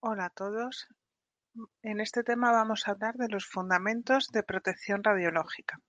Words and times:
Hola 0.00 0.26
a 0.26 0.30
todos. 0.30 0.86
En 1.82 2.00
este 2.00 2.22
tema 2.22 2.52
vamos 2.52 2.86
a 2.86 2.92
hablar 2.92 3.14
de 3.14 3.28
los 3.28 3.46
fundamentos 3.46 4.28
de 4.28 4.42
protección 4.42 5.02
radiológica. 5.02 5.80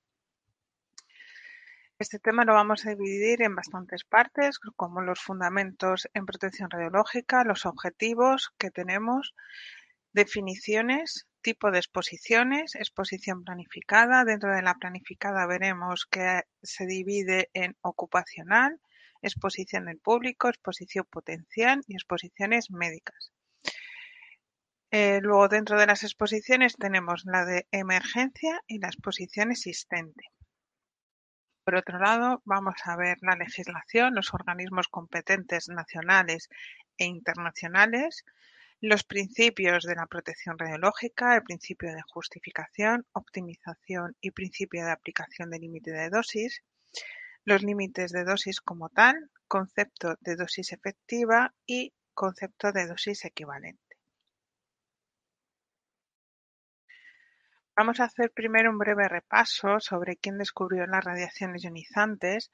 Este 2.00 2.20
tema 2.20 2.46
lo 2.46 2.54
vamos 2.54 2.86
a 2.86 2.90
dividir 2.90 3.42
en 3.42 3.56
bastantes 3.56 4.04
partes, 4.04 4.60
como 4.60 5.02
los 5.02 5.20
fundamentos 5.22 6.10
en 6.14 6.26
protección 6.26 6.70
radiológica, 6.70 7.44
los 7.44 7.66
objetivos 7.66 8.54
que 8.58 8.72
tenemos, 8.72 9.34
definiciones, 10.12 11.28
tipo 11.46 11.70
de 11.70 11.78
exposiciones, 11.78 12.74
exposición 12.74 13.44
planificada. 13.44 14.26
Dentro 14.26 14.52
de 14.56 14.64
la 14.64 14.74
planificada 14.74 15.46
veremos 15.46 16.08
que 16.10 16.42
se 16.64 16.88
divide 16.88 17.52
en 17.54 17.78
ocupacional, 17.82 18.82
exposición 19.22 19.86
del 19.86 20.00
público, 20.00 20.50
exposición 20.50 21.06
potencial 21.08 21.84
y 21.88 21.94
exposiciones 21.94 22.72
médicas. 22.72 23.32
Eh, 24.90 25.20
luego 25.22 25.48
dentro 25.48 25.80
de 25.80 25.86
las 25.86 26.02
exposiciones 26.04 26.78
tenemos 26.78 27.26
la 27.26 27.46
de 27.46 27.68
emergencia 27.70 28.64
y 28.66 28.80
la 28.80 28.88
exposición 28.88 29.52
existente. 29.52 30.32
Por 31.64 31.76
otro 31.76 32.00
lado, 32.00 32.42
vamos 32.46 32.76
a 32.86 32.96
ver 32.96 33.18
la 33.22 33.36
legislación, 33.36 34.16
los 34.16 34.34
organismos 34.34 34.88
competentes 34.88 35.70
nacionales 35.70 36.50
e 36.98 37.06
internacionales, 37.06 38.24
los 38.82 39.04
principios 39.04 39.84
de 39.84 39.96
la 39.96 40.06
protección 40.06 40.58
radiológica, 40.58 41.36
el 41.36 41.44
principio 41.44 41.94
de 41.94 42.02
justificación, 42.02 43.06
optimización 43.14 44.16
y 44.22 44.32
principio 44.32 44.86
de 44.86 44.92
aplicación 44.92 45.50
del 45.50 45.62
límite 45.62 45.92
de 45.92 46.10
dosis, 46.10 46.62
los 47.46 47.64
límites 47.64 48.12
de 48.12 48.24
dosis 48.24 48.60
como 48.60 48.90
tal, 48.90 49.32
concepto 49.48 50.18
de 50.22 50.36
dosis 50.36 50.74
efectiva 50.74 51.54
y 51.66 51.94
concepto 52.14 52.72
de 52.72 52.88
dosis 52.88 53.26
equivalente. 53.26 53.82
Vamos 57.78 58.00
a 58.00 58.06
hacer 58.06 58.32
primero 58.32 58.72
un 58.72 58.78
breve 58.78 59.08
repaso 59.10 59.82
sobre 59.82 60.16
quién 60.16 60.38
descubrió 60.38 60.88
las 60.88 61.04
radiaciones 61.04 61.64
ionizantes. 61.64 62.50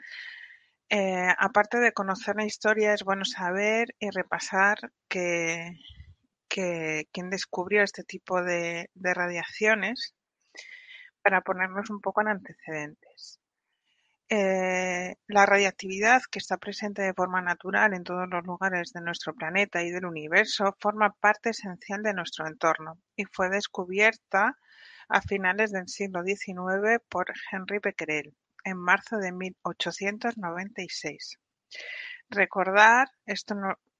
Eh, 0.89 1.28
aparte 1.38 1.78
de 1.80 1.94
conocer 1.94 2.35
la 2.35 2.45
historia, 2.45 2.94
es 2.94 3.03
bueno 3.03 3.23
saber 3.23 3.95
y 4.00 4.09
repasar 4.09 4.91
que, 5.08 5.78
quién 6.52 7.30
descubrió 7.30 7.83
este 7.83 8.03
tipo 8.03 8.44
de, 8.44 8.89
radiaciones 8.95 10.13
para 11.21 11.41
ponernos 11.41 11.89
un 11.89 12.02
poco 12.02 12.21
en 12.21 12.30
antecedentes. 12.30 13.39
Eh, 14.30 15.16
la 15.27 15.45
radiactividad 15.45 16.22
que 16.31 16.39
está 16.39 16.57
presente 16.57 17.02
de 17.02 17.13
forma 17.13 17.41
natural 17.41 17.94
en 17.94 18.03
todos 18.03 18.29
los 18.29 18.45
lugares 18.45 18.94
de 18.94 19.02
nuestro 19.02 19.33
planeta 19.33 19.83
y 19.83 19.91
del 19.91 20.05
universo 20.05 20.75
forma 20.79 21.13
parte 21.19 21.49
esencial 21.49 22.02
de 22.02 22.13
nuestro 22.13 22.47
entorno 22.47 22.97
y 23.17 23.25
fue 23.25 23.49
descubierta 23.49 24.57
a 25.09 25.22
finales 25.22 25.72
del 25.72 25.89
siglo 25.89 26.23
XIX 26.23 27.03
por 27.09 27.33
Henri 27.52 27.79
Becquerel, 27.79 28.33
en 28.63 28.77
marzo 28.77 29.17
de 29.17 29.33
1896. 29.33 31.39
Recordar, 32.29 33.09
esto 33.25 33.53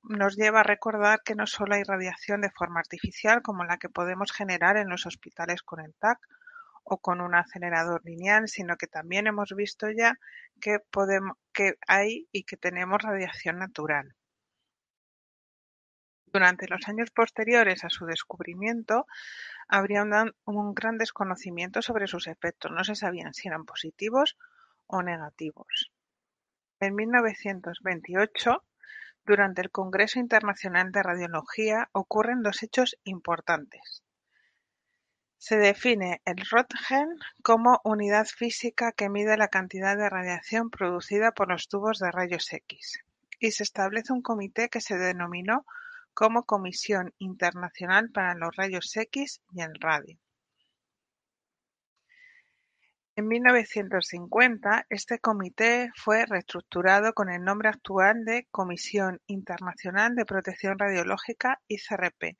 nos 0.03 0.35
lleva 0.35 0.61
a 0.61 0.63
recordar 0.63 1.21
que 1.23 1.35
no 1.35 1.47
solo 1.47 1.75
hay 1.75 1.83
radiación 1.83 2.41
de 2.41 2.52
forma 2.52 2.80
artificial 2.80 3.41
como 3.41 3.63
la 3.63 3.77
que 3.77 3.89
podemos 3.89 4.31
generar 4.31 4.77
en 4.77 4.89
los 4.89 5.05
hospitales 5.05 5.61
con 5.61 5.80
el 5.80 5.94
TAC 5.95 6.19
o 6.83 6.97
con 6.97 7.21
un 7.21 7.35
acelerador 7.35 8.02
lineal, 8.03 8.47
sino 8.47 8.77
que 8.77 8.88
también 8.88 9.27
hemos 9.27 9.53
visto 9.55 9.89
ya 9.89 10.17
que, 10.59 10.79
hay 11.88 12.27
y 12.31 12.44
que 12.44 12.57
tenemos 12.57 13.02
radiación 13.02 13.59
natural. 13.59 14.16
Durante 16.25 16.67
los 16.67 16.88
años 16.88 17.11
posteriores 17.11 17.84
a 17.84 17.90
su 17.90 18.06
descubrimiento, 18.06 19.06
habría 19.67 20.03
un 20.45 20.73
gran 20.73 20.97
desconocimiento 20.97 21.81
sobre 21.81 22.07
sus 22.07 22.28
efectos, 22.28 22.72
no 22.72 22.84
se 22.84 22.95
sabían 22.95 23.34
si 23.34 23.50
eran 23.50 23.66
positivos 23.66 24.38
o 24.88 25.03
negativos. 25.03 25.91
En 26.79 26.95
1928, 26.95 28.63
durante 29.26 29.62
el 29.62 29.72
Congreso 29.72 30.20
Internacional 30.20 30.92
de 30.92 31.04
Radiología, 31.04 31.90
ocurren 31.92 32.42
dos 32.42 32.64
hechos 32.64 32.98
importantes. 33.04 34.04
Se 35.38 35.58
define 35.58 36.22
el 36.26 36.38
Röntgen 36.38 37.18
como 37.42 37.82
unidad 37.84 38.28
física 38.28 38.92
que 38.92 39.09
mide 39.09 39.38
la 39.38 39.48
cantidad 39.48 39.98
de 39.98 40.09
radiación 40.09 40.70
producida 40.70 41.32
por 41.32 41.50
los 41.50 41.68
tubos 41.68 41.98
de 42.00 42.12
rayos 42.12 42.54
X, 42.54 43.00
y 43.40 43.52
se 43.52 43.64
establece 43.64 44.14
un 44.14 44.22
comité 44.22 44.70
que 44.70 44.82
se 44.82 44.98
denominó 44.98 45.66
como 46.14 46.44
Comisión 46.44 47.14
Internacional 47.18 48.12
para 48.12 48.36
los 48.36 48.56
Rayos 48.56 48.96
X 48.96 49.42
y 49.52 49.62
el 49.62 49.74
Radio. 49.80 50.20
En 53.22 53.28
1950, 53.28 54.88
este 54.90 55.20
comité 55.20 55.92
fue 55.96 56.26
reestructurado 56.26 57.14
con 57.14 57.30
el 57.30 57.44
nombre 57.44 57.70
actual 57.70 58.26
de 58.26 58.48
Comisión 58.50 59.22
Internacional 59.28 60.16
de 60.16 60.26
Protección 60.26 60.80
Radiológica 60.80 61.62
(ICRP), 61.68 62.40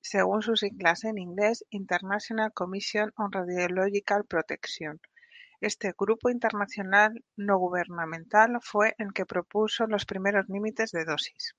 según 0.00 0.42
sus 0.42 0.60
siglas 0.60 1.02
en 1.02 1.18
inglés 1.18 1.64
International 1.70 2.52
Commission 2.52 3.12
on 3.16 3.32
Radiological 3.32 4.24
Protection. 4.24 5.00
Este 5.60 5.94
grupo 5.98 6.30
internacional 6.30 7.24
no 7.34 7.58
gubernamental 7.58 8.56
fue 8.62 8.94
el 8.98 9.12
que 9.12 9.26
propuso 9.26 9.88
los 9.88 10.06
primeros 10.06 10.48
límites 10.48 10.92
de 10.92 11.06
dosis. 11.06 11.56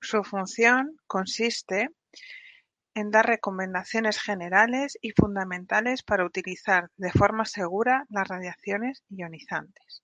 Su 0.00 0.24
función 0.24 0.96
consiste 1.06 1.90
en 2.94 3.10
dar 3.10 3.26
recomendaciones 3.26 4.20
generales 4.20 4.98
y 5.00 5.12
fundamentales 5.12 6.02
para 6.02 6.24
utilizar 6.24 6.90
de 6.96 7.12
forma 7.12 7.44
segura 7.44 8.06
las 8.08 8.28
radiaciones 8.28 9.04
ionizantes. 9.08 10.02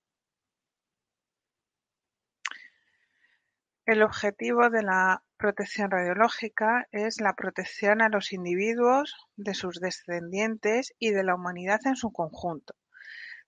El 3.87 4.03
objetivo 4.03 4.71
de 4.71 4.83
la 4.83 5.23
protección 5.37 5.91
radiológica 5.91 6.89
es 6.91 7.21
la 7.21 7.35
protección 7.35 8.01
a 8.01 8.09
los 8.09 8.33
individuos, 8.33 9.15
de 9.37 9.53
sus 9.53 9.79
descendientes 9.79 10.95
y 10.99 11.11
de 11.11 11.23
la 11.23 11.35
humanidad 11.35 11.81
en 11.85 11.97
su 11.97 12.11
conjunto, 12.11 12.75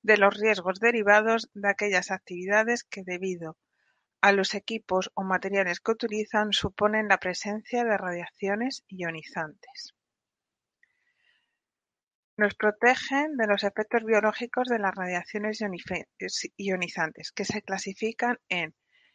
de 0.02 0.18
los 0.18 0.38
riesgos 0.38 0.78
derivados 0.78 1.48
de 1.54 1.70
aquellas 1.70 2.10
actividades 2.10 2.84
que 2.84 3.02
debido 3.02 3.56
a 4.20 4.32
los 4.32 4.54
equipos 4.54 5.10
o 5.14 5.22
materiales 5.22 5.80
que 5.80 5.92
utilizan 5.92 6.52
suponen 6.52 7.08
la 7.08 7.18
presencia 7.18 7.84
de 7.84 7.96
radiaciones 7.96 8.84
ionizantes. 8.88 9.94
Nos 12.36 12.54
protegen 12.54 13.36
de 13.36 13.46
los 13.46 13.64
efectos 13.64 14.04
biológicos 14.04 14.68
de 14.68 14.78
las 14.78 14.94
radiaciones 14.94 15.60
ionizantes, 16.56 17.32
que 17.32 17.44
se 17.44 17.62
clasifican 17.62 18.38
en 18.48 18.74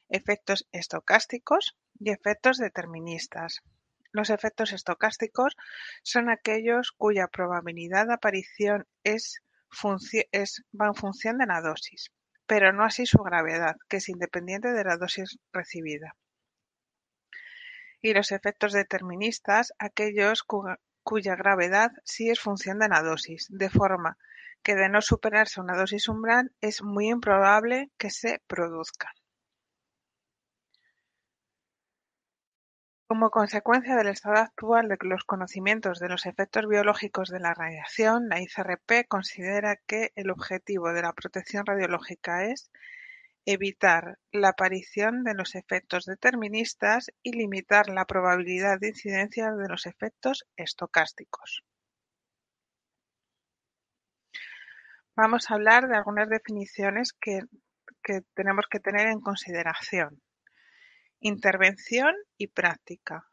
efectos 0.10 0.68
estocásticos 0.72 1.78
y 2.00 2.10
efectos 2.12 2.58
deterministas. 2.58 3.62
Los 4.12 4.30
efectos 4.30 4.74
estocásticos 4.74 5.56
son 6.04 6.30
aquellos 6.30 6.92
cuya 6.92 7.28
probabilidad 7.28 8.08
de 8.08 8.14
aparición 8.14 8.88
es, 9.04 9.42
va 9.84 10.88
en 10.88 10.96
función 10.96 11.38
de 11.38 11.46
la 11.46 11.62
dosis 11.62 12.12
pero 12.52 12.74
no 12.74 12.84
así 12.84 13.06
su 13.06 13.24
gravedad, 13.24 13.78
que 13.88 13.96
es 13.96 14.10
independiente 14.10 14.74
de 14.74 14.84
la 14.84 14.98
dosis 14.98 15.40
recibida. 15.54 16.18
Y 18.02 18.14
los 18.14 18.34
efectos 18.34 18.74
deterministas, 18.74 19.72
aquellos 19.80 20.44
cuya 21.02 21.38
gravedad 21.38 21.92
sí 22.04 22.30
es 22.30 22.42
función 22.42 22.78
de 22.80 22.90
la 22.90 23.04
dosis, 23.04 23.48
de 23.50 23.70
forma 23.70 24.18
que 24.64 24.76
de 24.76 24.90
no 24.90 25.02
superarse 25.02 25.62
una 25.62 25.78
dosis 25.78 26.10
umbral 26.10 26.52
es 26.60 26.84
muy 26.84 27.08
improbable 27.08 27.90
que 27.98 28.10
se 28.10 28.42
produzcan. 28.48 29.14
Como 33.12 33.30
consecuencia 33.30 33.98
del 33.98 34.08
estado 34.08 34.38
actual 34.38 34.88
de 34.88 34.98
los 35.02 35.26
conocimientos 35.26 36.00
de 36.00 36.08
los 36.08 36.26
efectos 36.26 36.66
biológicos 36.66 37.28
de 37.28 37.42
la 37.42 37.54
radiación, 37.54 38.30
la 38.30 38.42
ICRP 38.42 39.06
considera 39.06 39.76
que 39.86 40.14
el 40.16 40.30
objetivo 40.32 40.94
de 40.94 41.02
la 41.02 41.12
protección 41.12 41.66
radiológica 41.66 42.46
es 42.46 42.72
evitar 43.46 44.18
la 44.32 44.52
aparición 44.52 45.26
de 45.26 45.34
los 45.34 45.56
efectos 45.56 46.06
deterministas 46.06 47.12
y 47.22 47.34
limitar 47.34 47.90
la 47.90 48.06
probabilidad 48.06 48.80
de 48.80 48.88
incidencia 48.88 49.52
de 49.52 49.68
los 49.68 49.88
efectos 49.88 50.46
estocásticos. 50.56 51.66
Vamos 55.18 55.52
a 55.52 55.56
hablar 55.56 55.90
de 55.90 55.98
algunas 55.98 56.30
definiciones 56.30 57.12
que, 57.12 57.42
tenemos 58.36 58.68
que 58.72 58.80
tener 58.80 59.08
en 59.08 59.20
consideración. 59.20 60.22
Intervención 61.24 62.16
y 62.36 62.48
práctica. 62.48 63.30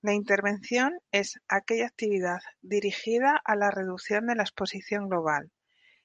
La 0.00 0.14
intervención 0.14 0.98
es 1.12 1.38
aquella 1.46 1.88
actividad 1.88 2.40
dirigida 2.62 3.38
a 3.44 3.54
la 3.54 3.70
reducción 3.70 4.26
de 4.26 4.34
la 4.34 4.44
exposición 4.44 5.10
global, 5.10 5.52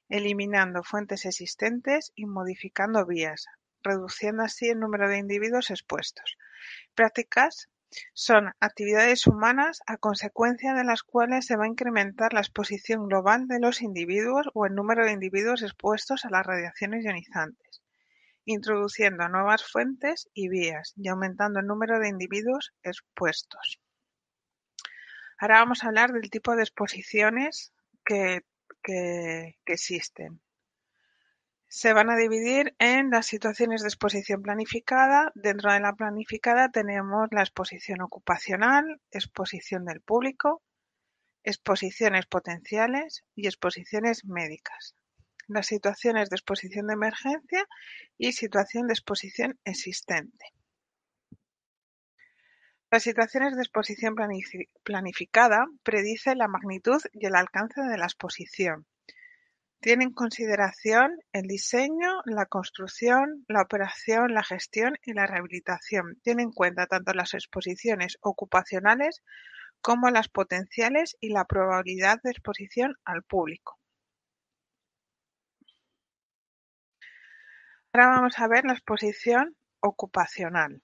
eliminando 0.09 0.83
fuentes 0.83 1.25
existentes 1.25 2.11
y 2.13 2.25
modificando 2.25 3.05
vías, 3.05 3.45
reduciendo 3.81 4.43
así 4.43 4.67
el 4.67 4.81
número 4.81 5.07
de 5.07 5.19
individuos 5.19 5.69
expuestos. 5.69 6.38
Prácticas 6.93 7.69
son 8.11 8.51
actividades 8.59 9.27
humanas 9.27 9.79
a 9.88 9.95
consecuencia 9.95 10.73
de 10.73 10.83
las 10.83 11.03
cuales 11.03 11.45
se 11.45 11.55
va 11.55 11.63
a 11.63 11.69
incrementar 11.69 12.33
la 12.33 12.41
exposición 12.41 13.07
global 13.07 13.47
de 13.47 13.61
los 13.61 13.81
individuos 13.81 14.49
o 14.53 14.65
el 14.65 14.75
número 14.75 15.05
de 15.05 15.13
individuos 15.13 15.61
expuestos 15.61 16.25
a 16.25 16.29
las 16.29 16.45
radiaciones 16.45 17.05
ionizantes, 17.05 17.81
introduciendo 18.45 19.27
nuevas 19.29 19.63
fuentes 19.63 20.29
y 20.33 20.49
vías 20.49 20.93
y 20.95 21.07
aumentando 21.07 21.59
el 21.59 21.67
número 21.67 21.99
de 21.99 22.09
individuos 22.09 22.73
expuestos. 22.83 23.79
Ahora 25.38 25.59
vamos 25.59 25.83
a 25.83 25.88
hablar 25.88 26.11
del 26.11 26.29
tipo 26.29 26.55
de 26.55 26.61
exposiciones 26.61 27.73
que, 28.05 28.41
existen. 29.65 30.39
Se 31.67 31.93
van 31.93 32.09
a 32.09 32.15
dividir 32.15 32.75
en 32.77 33.09
las 33.09 33.25
situaciones 33.27 33.81
de 33.81 33.88
exposición 33.88 34.41
planificada. 34.43 35.31
Dentro 35.33 35.71
de 35.73 35.79
la 35.79 35.93
planificada 35.93 36.69
tenemos 36.69 37.27
la 37.31 37.41
exposición 37.41 38.01
ocupacional, 38.01 39.01
exposición 39.11 39.85
del 39.85 40.01
público, 40.01 40.61
exposiciones 41.43 42.27
potenciales 42.27 43.23
y 43.35 43.47
exposiciones 43.47 44.25
médicas. 44.25 44.95
Las 45.53 45.68
situaciones 45.68 46.30
de 46.30 46.38
exposición 46.38 46.88
de 46.88 46.94
emergencia 46.94 47.68
y 48.18 48.31
situación 48.31 48.88
de 48.88 48.94
exposición 48.94 49.59
existente. 49.65 50.45
Las 52.89 53.03
situaciones 53.03 53.57
de 53.57 53.62
exposición 53.62 54.15
planificada 54.83 55.65
predice 55.83 56.36
la 56.36 56.48
magnitud 56.48 57.01
y 57.12 57.25
el 57.25 57.36
alcance 57.36 57.81
de 57.81 57.98
la 57.98 58.06
exposición 58.06 58.86
tiene 59.81 60.06
en 60.06 60.13
consideración 60.13 61.19
el 61.33 61.48
diseño, 61.48 62.21
la 62.24 62.45
construcción, 62.45 63.44
la 63.50 63.63
operación, 63.63 64.33
la 64.33 64.44
gestión 64.44 64.94
y 65.03 65.12
la 65.12 65.27
rehabilitación. 65.27 66.18
Tiene 66.24 66.44
en 66.44 66.51
cuenta 66.51 66.86
tanto 66.86 67.13
las 67.13 67.33
exposiciones 67.33 68.18
ocupacionales 68.21 69.21
como 69.81 70.09
las 70.12 70.30
potenciales 70.30 71.18
y 71.19 71.30
la 71.30 71.44
probabilidad 71.44 72.21
de 72.24 72.31
exposición 72.31 72.95
al 73.03 73.24
público. 73.24 73.81
Ahora 77.93 78.07
vamos 78.07 78.39
a 78.39 78.47
ver 78.47 78.63
la 78.65 78.73
exposición 78.73 79.55
ocupacional. 79.81 80.81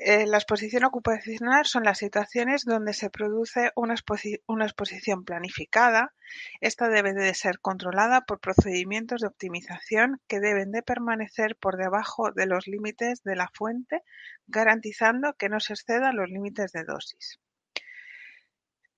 Eh, 0.00 0.26
la 0.26 0.36
exposición 0.36 0.84
ocupacional 0.84 1.66
son 1.66 1.82
las 1.82 1.98
situaciones 1.98 2.64
donde 2.64 2.92
se 2.92 3.10
produce 3.10 3.72
una, 3.74 3.94
exposición 3.94 5.24
planificada. 5.24 6.14
Esta 6.60 6.88
debe 6.88 7.12
de 7.14 7.34
ser 7.34 7.58
controlada 7.60 8.20
por 8.22 8.38
procedimientos 8.38 9.20
de 9.20 9.26
optimización 9.26 10.20
que 10.28 10.38
deben 10.38 10.70
de 10.70 10.82
permanecer 10.82 11.56
por 11.56 11.76
debajo 11.76 12.30
de 12.30 12.46
los 12.46 12.66
límites 12.68 13.22
de 13.24 13.34
la 13.36 13.48
fuente, 13.54 14.02
garantizando 14.46 15.34
que 15.34 15.48
no 15.48 15.58
se 15.58 15.72
excedan 15.74 16.16
los 16.16 16.28
límites 16.28 16.70
de 16.72 16.84
dosis. 16.84 17.40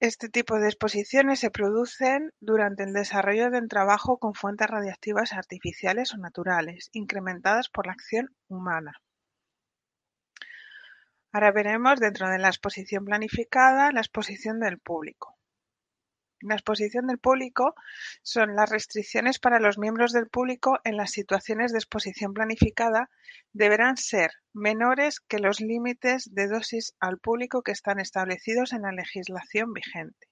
Este 0.00 0.30
tipo 0.30 0.58
de 0.58 0.66
exposiciones 0.66 1.40
se 1.40 1.50
producen 1.50 2.32
durante 2.40 2.84
el 2.84 2.94
desarrollo 2.94 3.50
del 3.50 3.68
trabajo 3.68 4.16
con 4.18 4.32
fuentes 4.32 4.66
radiactivas 4.66 5.34
artificiales 5.34 6.14
o 6.14 6.16
naturales, 6.16 6.88
incrementadas 6.94 7.68
por 7.68 7.86
la 7.86 7.92
acción 7.92 8.34
humana. 8.48 8.94
Ahora 11.32 11.52
veremos 11.52 12.00
dentro 12.00 12.30
de 12.30 12.38
la 12.38 12.48
exposición 12.48 13.04
planificada 13.04 13.92
la 13.92 14.00
exposición 14.00 14.58
del 14.58 14.78
público. 14.78 15.36
La 16.42 16.54
exposición 16.54 17.06
del 17.06 17.18
público 17.18 17.74
son 18.22 18.56
las 18.56 18.70
restricciones 18.70 19.38
para 19.38 19.60
los 19.60 19.76
miembros 19.76 20.12
del 20.12 20.28
público 20.28 20.78
en 20.84 20.96
las 20.96 21.10
situaciones 21.10 21.70
de 21.70 21.78
exposición 21.78 22.32
planificada 22.32 23.10
deberán 23.52 23.98
ser 23.98 24.30
menores 24.54 25.20
que 25.20 25.38
los 25.38 25.60
límites 25.60 26.32
de 26.32 26.48
dosis 26.48 26.94
al 26.98 27.18
público 27.18 27.62
que 27.62 27.72
están 27.72 28.00
establecidos 28.00 28.72
en 28.72 28.82
la 28.82 28.92
legislación 28.92 29.74
vigente. 29.74 30.28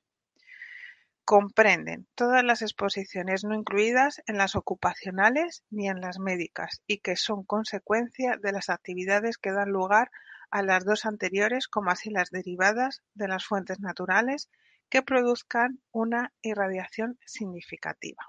Comprenden 1.27 2.07
todas 2.15 2.43
las 2.43 2.63
exposiciones 2.63 3.45
no 3.45 3.55
incluidas 3.55 4.23
en 4.27 4.39
las 4.39 4.57
ocupacionales 4.57 5.63
ni 5.69 5.91
en 5.91 6.01
las 6.01 6.19
médicas 6.19 6.81
y 6.87 7.01
que 7.01 7.17
son 7.17 7.45
consecuencia 7.45 8.39
de 8.43 8.53
las 8.53 8.71
actividades 8.71 9.37
que 9.37 9.53
dan 9.53 9.69
lugar 9.69 10.11
a 10.51 10.63
las 10.63 10.87
dos 10.87 11.05
anteriores 11.05 11.69
como 11.69 11.91
así 11.91 12.09
las 12.09 12.31
derivadas 12.31 13.03
de 13.13 13.29
las 13.29 13.45
fuentes 13.45 13.79
naturales 13.81 14.49
que 14.89 15.03
produzcan 15.03 15.81
una 15.93 16.33
irradiación 16.43 17.19
significativa. 17.27 18.23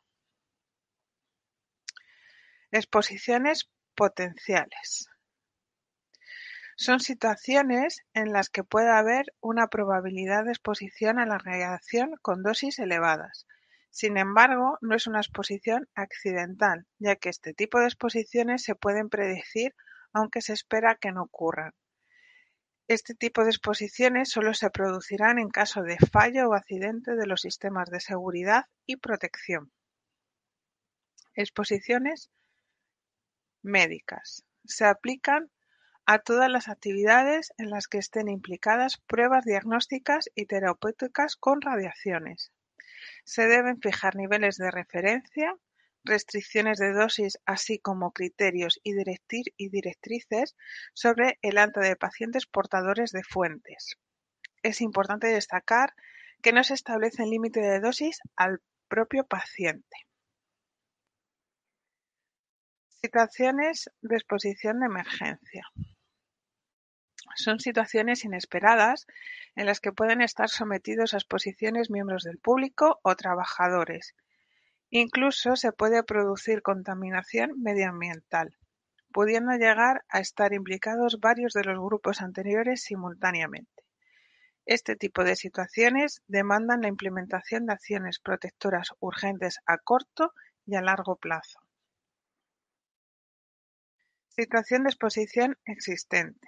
Exposiciones 2.72 3.70
potenciales. 3.96 5.10
Son 6.76 7.02
situaciones 7.02 8.06
en 8.14 8.32
las 8.32 8.50
que 8.50 8.64
puede 8.64 8.90
haber 8.90 9.34
una 9.42 9.68
probabilidad 9.68 10.46
de 10.46 10.52
exposición 10.52 11.20
a 11.20 11.26
la 11.26 11.38
radiación 11.38 12.16
con 12.22 12.42
dosis 12.42 12.80
elevadas. 12.80 13.48
Sin 13.90 14.18
embargo, 14.18 14.78
no 14.82 14.96
es 14.96 15.08
una 15.08 15.20
exposición 15.20 15.90
accidental, 15.94 16.86
ya 17.00 17.16
que 17.18 17.30
este 17.30 17.54
tipo 17.54 17.80
de 17.80 17.88
exposiciones 17.88 18.64
se 18.64 18.76
pueden 18.76 19.10
predecir 19.10 19.76
aunque 20.14 20.42
se 20.42 20.54
espera 20.54 20.96
que 20.96 21.12
no 21.12 21.24
ocurran. 21.24 21.74
Este 22.90 23.14
tipo 23.14 23.44
de 23.44 23.52
exposiciones 23.52 24.32
solo 24.32 24.56
se 24.56 24.72
producirán 24.72 25.38
en 25.38 25.50
caso 25.50 25.84
de 25.84 25.98
fallo 26.12 26.50
o 26.50 26.56
accidente 26.56 27.16
de 27.16 27.28
los 27.28 27.42
sistemas 27.42 27.92
de 27.92 28.00
seguridad 28.00 28.66
y 28.88 28.96
protección. 28.96 29.72
Exposiciones 31.36 32.32
médicas. 33.62 34.44
Se 34.66 34.86
aplican 34.86 35.52
a 36.08 36.18
todas 36.18 36.50
las 36.50 36.68
actividades 36.68 37.54
en 37.60 37.70
las 37.70 37.88
que 37.88 38.00
estén 38.00 38.28
implicadas 38.28 38.98
pruebas 39.06 39.46
diagnósticas 39.46 40.28
y 40.34 40.48
terapéuticas 40.48 41.36
con 41.36 41.62
radiaciones. 41.62 42.52
Se 43.24 43.46
deben 43.46 43.80
fijar 43.80 44.16
niveles 44.16 44.58
de 44.58 44.72
referencia 44.72 45.56
restricciones 46.04 46.78
de 46.80 46.94
dosis 46.94 47.40
así 47.46 47.80
como 47.80 48.12
criterios 48.12 48.80
y 48.84 48.94
directrices 49.70 50.56
sobre 50.94 51.38
el 51.42 51.58
alta 51.58 51.82
de 51.82 51.96
pacientes 51.96 52.46
portadores 52.46 53.12
de 53.12 53.24
fuentes. 53.24 53.98
Es 54.64 54.82
importante 54.82 55.28
destacar 55.28 55.94
que 56.42 56.54
no 56.54 56.64
se 56.64 56.74
establece 56.74 57.26
límite 57.26 57.60
de 57.60 57.80
dosis 57.80 58.20
al 58.36 58.62
propio 58.88 59.26
paciente. 59.26 60.08
Situaciones 63.02 63.90
de 64.02 64.16
exposición 64.16 64.80
de 64.80 64.88
emergencia. 64.88 65.66
Son 67.36 67.60
situaciones 67.60 68.26
inesperadas 68.26 69.06
en 69.56 69.66
las 69.66 69.80
que 69.80 69.94
pueden 69.94 70.22
estar 70.22 70.50
sometidos 70.50 71.14
a 71.14 71.18
exposiciones 71.18 71.90
miembros 71.90 72.24
del 72.24 72.40
público 72.40 73.00
o 73.04 73.16
trabajadores 73.16 74.16
Incluso 74.92 75.56
se 75.56 75.72
puede 75.72 76.04
producir 76.04 76.64
contaminación 76.64 77.62
medioambiental, 77.62 78.58
pudiendo 79.12 79.52
llegar 79.52 80.04
a 80.10 80.20
estar 80.20 80.54
implicados 80.54 81.20
varios 81.20 81.54
de 81.54 81.64
los 81.64 81.80
grupos 81.80 82.22
anteriores 82.22 82.82
simultáneamente. 82.84 83.84
Este 84.66 84.96
tipo 84.96 85.24
de 85.24 85.36
situaciones 85.36 86.22
demandan 86.28 86.82
la 86.82 86.88
implementación 86.88 87.66
de 87.66 87.74
acciones 87.74 88.20
protectoras 88.20 88.90
urgentes 89.00 89.60
a 89.66 89.78
corto 89.78 90.34
y 90.66 90.76
a 90.76 90.82
largo 90.82 91.18
plazo. 91.18 91.60
Situación 94.30 94.84
de 94.84 94.90
exposición 94.90 95.58
existente. 95.66 96.48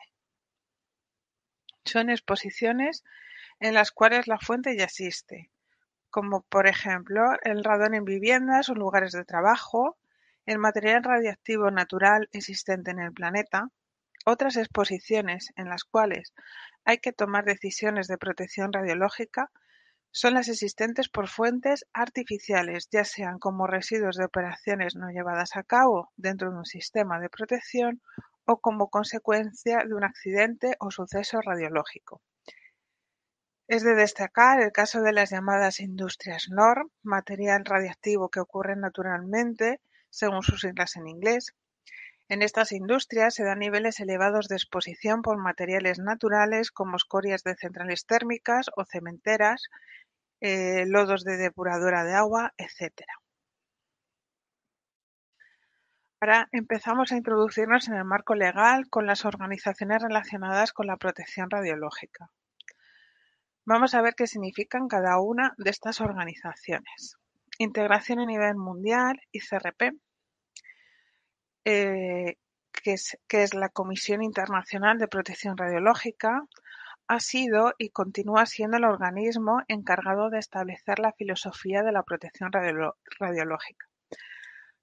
Son 1.83 2.09
exposiciones 2.09 3.03
en 3.59 3.73
las 3.73 3.91
cuales 3.91 4.27
la 4.27 4.39
fuente 4.39 4.77
ya 4.77 4.85
existe, 4.85 5.51
como 6.11 6.41
por 6.43 6.67
ejemplo 6.67 7.23
el 7.41 7.63
radón 7.63 7.95
en 7.95 8.05
viviendas 8.05 8.69
o 8.69 8.75
lugares 8.75 9.13
de 9.13 9.25
trabajo, 9.25 9.97
el 10.45 10.59
material 10.59 11.03
radiactivo 11.03 11.71
natural 11.71 12.29
existente 12.31 12.91
en 12.91 12.99
el 12.99 13.13
planeta, 13.13 13.69
otras 14.25 14.57
exposiciones 14.57 15.51
en 15.55 15.69
las 15.69 15.83
cuales 15.83 16.33
hay 16.85 16.99
que 16.99 17.13
tomar 17.13 17.45
decisiones 17.45 18.07
de 18.07 18.17
protección 18.17 18.71
radiológica 18.73 19.49
son 20.11 20.33
las 20.33 20.49
existentes 20.49 21.07
por 21.07 21.29
fuentes 21.29 21.85
artificiales, 21.93 22.89
ya 22.91 23.05
sean 23.05 23.39
como 23.39 23.65
residuos 23.65 24.17
de 24.17 24.25
operaciones 24.25 24.95
no 24.95 25.09
llevadas 25.09 25.55
a 25.55 25.63
cabo 25.63 26.11
dentro 26.17 26.51
de 26.51 26.57
un 26.57 26.65
sistema 26.65 27.19
de 27.19 27.29
protección 27.29 28.01
o 28.45 28.59
como 28.59 28.89
consecuencia 28.89 29.85
de 29.87 29.93
un 29.93 30.03
accidente 30.03 30.75
o 30.79 30.91
suceso 30.91 31.39
radiológico. 31.41 32.21
Es 33.71 33.83
de 33.83 33.95
destacar 33.95 34.59
el 34.59 34.73
caso 34.73 35.01
de 35.01 35.13
las 35.13 35.29
llamadas 35.29 35.79
industrias 35.79 36.49
NORM, 36.49 36.89
material 37.03 37.63
radiactivo 37.63 38.27
que 38.27 38.41
ocurre 38.41 38.75
naturalmente, 38.75 39.79
según 40.09 40.43
sus 40.43 40.59
siglas 40.59 40.97
en 40.97 41.07
inglés, 41.07 41.53
En 42.27 42.41
estas 42.41 42.73
industrias 42.73 43.33
se 43.33 43.45
dan 43.45 43.59
niveles 43.59 44.01
elevados 44.01 44.49
de 44.49 44.57
exposición 44.57 45.21
por 45.21 45.37
materiales 45.37 45.99
naturales 45.99 46.69
como 46.69 46.97
escorias 46.97 47.43
de 47.43 47.55
centrales 47.55 48.05
térmicas 48.05 48.65
o 48.75 48.83
cementeras, 48.83 49.69
eh, 50.41 50.83
lodos 50.87 51.23
de 51.23 51.37
depuradora 51.37 52.03
de 52.03 52.13
agua, 52.13 52.53
etc. 52.57 53.05
Ahora 56.19 56.49
empezamos 56.51 57.13
a 57.13 57.15
introducirnos 57.15 57.87
en 57.87 57.93
el 57.93 58.03
marco 58.03 58.35
legal 58.35 58.89
con 58.89 59.05
las 59.05 59.23
organizaciones 59.23 60.01
relacionadas 60.01 60.73
con 60.73 60.87
la 60.87 60.97
protección 60.97 61.49
radiológica. 61.49 62.31
Vamos 63.73 63.93
a 63.93 64.01
ver 64.01 64.15
qué 64.15 64.27
significan 64.27 64.89
cada 64.89 65.17
una 65.21 65.53
de 65.57 65.69
estas 65.69 66.01
organizaciones. 66.01 67.15
Integración 67.57 68.19
a 68.19 68.25
nivel 68.25 68.57
mundial, 68.57 69.21
ICRP, 69.31 69.93
eh, 71.63 72.35
que, 72.73 72.91
es, 72.91 73.17
que 73.29 73.43
es 73.43 73.53
la 73.53 73.69
Comisión 73.69 74.23
Internacional 74.23 74.97
de 74.97 75.07
Protección 75.07 75.55
Radiológica, 75.55 76.43
ha 77.07 77.19
sido 77.21 77.73
y 77.77 77.91
continúa 77.91 78.45
siendo 78.45 78.75
el 78.75 78.83
organismo 78.83 79.61
encargado 79.69 80.29
de 80.29 80.39
establecer 80.39 80.99
la 80.99 81.13
filosofía 81.13 81.81
de 81.81 81.93
la 81.93 82.03
protección 82.03 82.51
radiológica. 82.51 83.90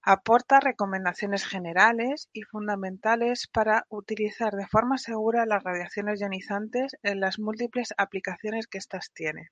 Aporta 0.01 0.59
recomendaciones 0.61 1.45
generales 1.45 2.29
y 2.31 2.43
fundamentales 2.43 3.47
para 3.47 3.85
utilizar 3.89 4.53
de 4.53 4.65
forma 4.65 4.97
segura 4.97 5.45
las 5.45 5.63
radiaciones 5.63 6.21
ionizantes 6.21 6.95
en 7.03 7.19
las 7.19 7.37
múltiples 7.37 7.93
aplicaciones 7.97 8.67
que 8.67 8.77
éstas 8.77 9.11
tienen. 9.13 9.49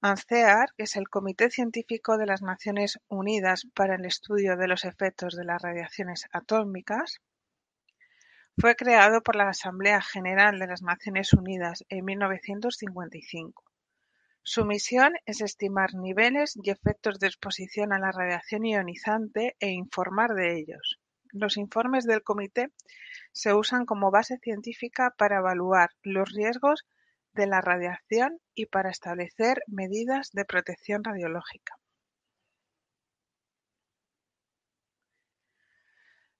ANCEAR, 0.00 0.68
que 0.76 0.84
es 0.84 0.96
el 0.96 1.08
Comité 1.08 1.50
Científico 1.50 2.16
de 2.16 2.26
las 2.26 2.42
Naciones 2.42 3.00
Unidas 3.08 3.66
para 3.74 3.96
el 3.96 4.04
Estudio 4.04 4.56
de 4.56 4.68
los 4.68 4.84
Efectos 4.84 5.34
de 5.34 5.44
las 5.44 5.60
Radiaciones 5.60 6.28
Atómicas, 6.30 7.20
fue 8.56 8.76
creado 8.76 9.22
por 9.22 9.34
la 9.34 9.48
Asamblea 9.48 10.00
General 10.00 10.58
de 10.60 10.66
las 10.68 10.82
Naciones 10.82 11.32
Unidas 11.32 11.84
en 11.88 12.04
1955. 12.04 13.64
Su 14.46 14.66
misión 14.66 15.14
es 15.24 15.40
estimar 15.40 15.94
niveles 15.94 16.52
y 16.62 16.68
efectos 16.68 17.18
de 17.18 17.28
exposición 17.28 17.94
a 17.94 17.98
la 17.98 18.12
radiación 18.12 18.66
ionizante 18.66 19.56
e 19.58 19.70
informar 19.70 20.34
de 20.34 20.58
ellos. 20.58 21.00
Los 21.32 21.56
informes 21.56 22.04
del 22.04 22.22
comité 22.22 22.70
se 23.32 23.54
usan 23.54 23.86
como 23.86 24.10
base 24.10 24.36
científica 24.36 25.14
para 25.16 25.38
evaluar 25.38 25.92
los 26.02 26.30
riesgos 26.30 26.84
de 27.32 27.46
la 27.46 27.62
radiación 27.62 28.38
y 28.54 28.66
para 28.66 28.90
establecer 28.90 29.62
medidas 29.66 30.30
de 30.32 30.44
protección 30.44 31.02
radiológica. 31.04 31.78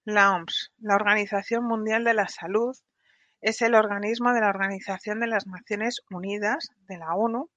La 0.04 0.36
OMS, 0.36 0.74
la 0.76 0.96
Organización 0.96 1.64
Mundial 1.64 2.04
de 2.04 2.12
la 2.12 2.28
Salud, 2.28 2.76
es 3.40 3.62
el 3.62 3.74
organismo 3.74 4.34
de 4.34 4.42
la 4.42 4.50
Organización 4.50 5.20
de 5.20 5.26
las 5.26 5.46
Naciones 5.46 6.02
Unidas, 6.10 6.68
de 6.86 6.98
la 6.98 7.14
ONU, 7.14 7.48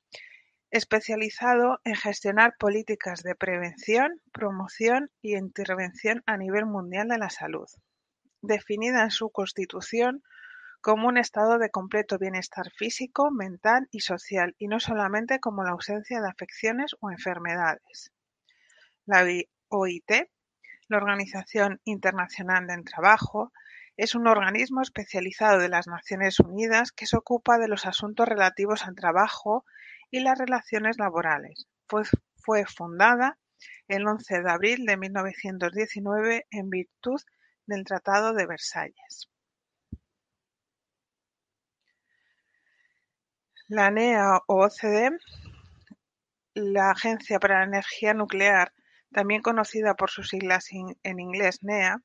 especializado 0.72 1.80
en 1.84 1.96
gestionar 1.96 2.56
políticas 2.58 3.24
de 3.24 3.36
prevención, 3.36 4.22
promoción 4.32 5.12
y 5.22 5.36
intervención 5.36 6.24
a 6.26 6.38
nivel 6.38 6.66
mundial 6.66 7.08
de 7.08 7.18
la 7.18 7.30
salud, 7.30 7.68
definida 8.42 9.04
en 9.04 9.12
su 9.12 9.30
Constitución 9.30 10.24
como 10.82 11.08
un 11.08 11.18
estado 11.18 11.58
de 11.58 11.70
completo 11.70 12.18
bienestar 12.18 12.70
físico, 12.72 13.32
mental 13.32 13.88
y 13.92 14.02
social, 14.02 14.56
y 14.58 14.68
no 14.68 14.80
solamente 14.80 15.40
como 15.40 15.64
la 15.64 15.72
ausencia 15.72 16.22
de 16.22 16.30
afecciones 16.30 16.96
o 17.00 17.12
enfermedades. 17.12 18.12
La 19.06 19.26
OIT, 19.70 20.12
la 20.88 20.98
Organización 20.98 21.82
Internacional 21.84 22.68
del 22.68 22.84
Trabajo, 22.84 23.52
es 23.98 24.14
un 24.14 24.28
organismo 24.28 24.82
especializado 24.82 25.60
de 25.60 25.70
las 25.70 25.88
Naciones 25.88 26.40
Unidas 26.40 26.92
que 26.92 27.08
se 27.08 27.18
ocupa 27.18 27.58
de 27.58 27.68
los 27.68 27.86
asuntos 27.86 28.28
relativos 28.28 28.86
al 28.86 28.96
trabajo 28.96 29.66
y 30.12 30.22
las 30.22 30.38
relaciones 30.38 30.98
laborales. 30.98 31.68
Fue 31.88 32.66
fundada 32.66 33.38
el 33.88 34.08
11 34.08 34.42
de 34.42 34.52
abril 34.52 34.86
de 34.86 34.98
1919 34.98 36.48
en 36.52 36.70
virtud 36.70 37.22
del 37.66 37.84
Tratado 37.84 38.34
de 38.34 38.46
Versalles. 38.46 39.30
La 43.68 43.92
NEA 43.92 44.40
o 44.48 44.66
OCDE, 44.66 45.12
la 46.54 46.92
Agencia 46.92 47.40
para 47.40 47.60
la 47.60 47.66
Energía 47.66 48.14
Nuclear, 48.14 48.74
también 49.12 49.42
conocida 49.42 49.96
por 49.96 50.10
sus 50.10 50.30
siglas 50.30 50.70
en 50.72 51.20
inglés 51.20 51.64
NEA, 51.64 52.02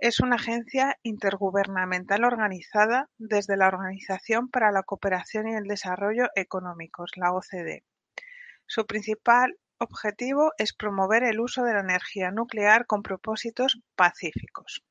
es 0.00 0.20
una 0.20 0.36
agencia 0.36 0.98
intergubernamental 1.02 2.24
organizada 2.24 3.10
desde 3.18 3.58
la 3.58 3.68
Organización 3.68 4.48
para 4.48 4.72
la 4.72 4.82
Cooperación 4.82 5.48
y 5.48 5.54
el 5.54 5.64
Desarrollo 5.64 6.28
Económicos, 6.34 7.10
la 7.16 7.32
OCDE. 7.32 7.84
Su 8.64 8.86
principal 8.86 9.58
objetivo 9.76 10.52
es 10.56 10.72
promover 10.72 11.22
el 11.24 11.38
uso 11.38 11.64
de 11.64 11.74
la 11.74 11.80
energía 11.80 12.30
nuclear 12.30 12.86
con 12.86 13.02
propósitos 13.02 13.82
pacíficos. 13.94 14.82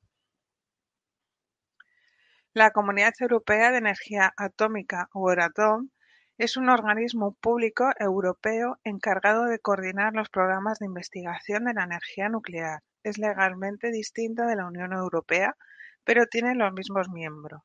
La 2.54 2.70
Comunidad 2.72 3.14
Europea 3.20 3.72
de 3.72 3.80
Energía 3.80 4.32
Atómica 4.38 5.10
o 5.14 5.32
Euratom 5.32 5.90
es 6.38 6.56
un 6.56 6.70
organismo 6.70 7.34
público 7.34 7.90
europeo 8.00 8.78
encargado 8.84 9.46
de 9.46 9.60
coordinar 9.60 10.14
los 10.14 10.30
programas 10.30 10.78
de 10.78 10.86
investigación 10.86 11.66
de 11.66 11.74
la 11.74 11.84
energía 11.84 12.30
nuclear 12.30 12.82
es 13.04 13.18
legalmente 13.18 13.92
distinta 13.92 14.46
de 14.46 14.56
la 14.56 14.66
Unión 14.66 14.94
Europea, 14.94 15.56
pero 16.04 16.26
tiene 16.26 16.56
los 16.56 16.74
mismos 16.74 17.10
miembros. 17.10 17.62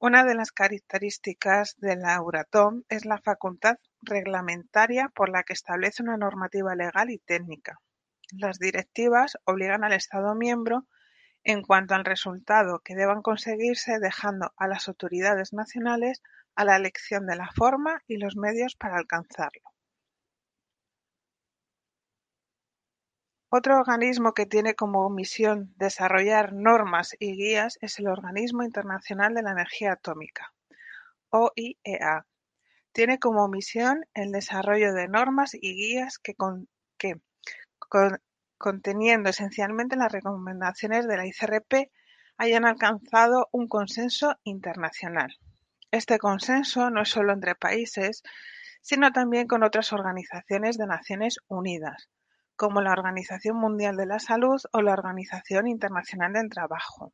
Una 0.00 0.24
de 0.24 0.34
las 0.34 0.52
características 0.52 1.74
de 1.78 1.96
la 1.96 2.14
Euratom 2.14 2.84
es 2.88 3.04
la 3.04 3.18
facultad 3.18 3.78
reglamentaria 4.00 5.10
por 5.14 5.28
la 5.28 5.42
que 5.42 5.54
establece 5.54 6.02
una 6.02 6.16
normativa 6.16 6.74
legal 6.76 7.10
y 7.10 7.18
técnica. 7.18 7.80
Las 8.30 8.58
directivas 8.58 9.38
obligan 9.44 9.82
al 9.84 9.92
Estado 9.92 10.34
miembro 10.34 10.86
en 11.42 11.62
cuanto 11.62 11.94
al 11.94 12.04
resultado 12.04 12.80
que 12.84 12.94
deban 12.94 13.22
conseguirse 13.22 13.98
dejando 13.98 14.52
a 14.56 14.68
las 14.68 14.86
autoridades 14.86 15.52
nacionales 15.52 16.22
a 16.54 16.64
la 16.64 16.76
elección 16.76 17.26
de 17.26 17.36
la 17.36 17.50
forma 17.50 18.02
y 18.06 18.18
los 18.18 18.36
medios 18.36 18.76
para 18.76 18.98
alcanzarlo. 18.98 19.62
Otro 23.50 23.78
organismo 23.78 24.34
que 24.34 24.44
tiene 24.44 24.74
como 24.74 25.08
misión 25.08 25.72
desarrollar 25.78 26.52
normas 26.52 27.16
y 27.18 27.32
guías 27.32 27.78
es 27.80 27.98
el 27.98 28.08
Organismo 28.08 28.62
Internacional 28.62 29.32
de 29.32 29.42
la 29.42 29.52
Energía 29.52 29.92
Atómica, 29.92 30.52
OIEA. 31.30 32.26
Tiene 32.92 33.18
como 33.18 33.48
misión 33.48 34.04
el 34.12 34.32
desarrollo 34.32 34.92
de 34.92 35.08
normas 35.08 35.54
y 35.54 35.74
guías 35.74 36.18
que, 36.18 36.34
conteniendo 38.58 39.30
esencialmente 39.30 39.96
las 39.96 40.12
recomendaciones 40.12 41.08
de 41.08 41.16
la 41.16 41.26
ICRP, 41.26 41.90
hayan 42.36 42.66
alcanzado 42.66 43.48
un 43.50 43.66
consenso 43.66 44.36
internacional. 44.44 45.38
Este 45.90 46.18
consenso 46.18 46.90
no 46.90 47.00
es 47.00 47.08
solo 47.08 47.32
entre 47.32 47.54
países, 47.54 48.22
sino 48.82 49.10
también 49.10 49.46
con 49.46 49.62
otras 49.62 49.94
organizaciones 49.94 50.76
de 50.76 50.86
Naciones 50.86 51.38
Unidas, 51.48 52.10
como 52.58 52.82
la 52.82 52.92
Organización 52.92 53.56
Mundial 53.56 53.96
de 53.96 54.04
la 54.04 54.18
Salud 54.18 54.60
o 54.72 54.82
la 54.82 54.92
Organización 54.92 55.68
Internacional 55.68 56.32
del 56.32 56.50
Trabajo. 56.50 57.12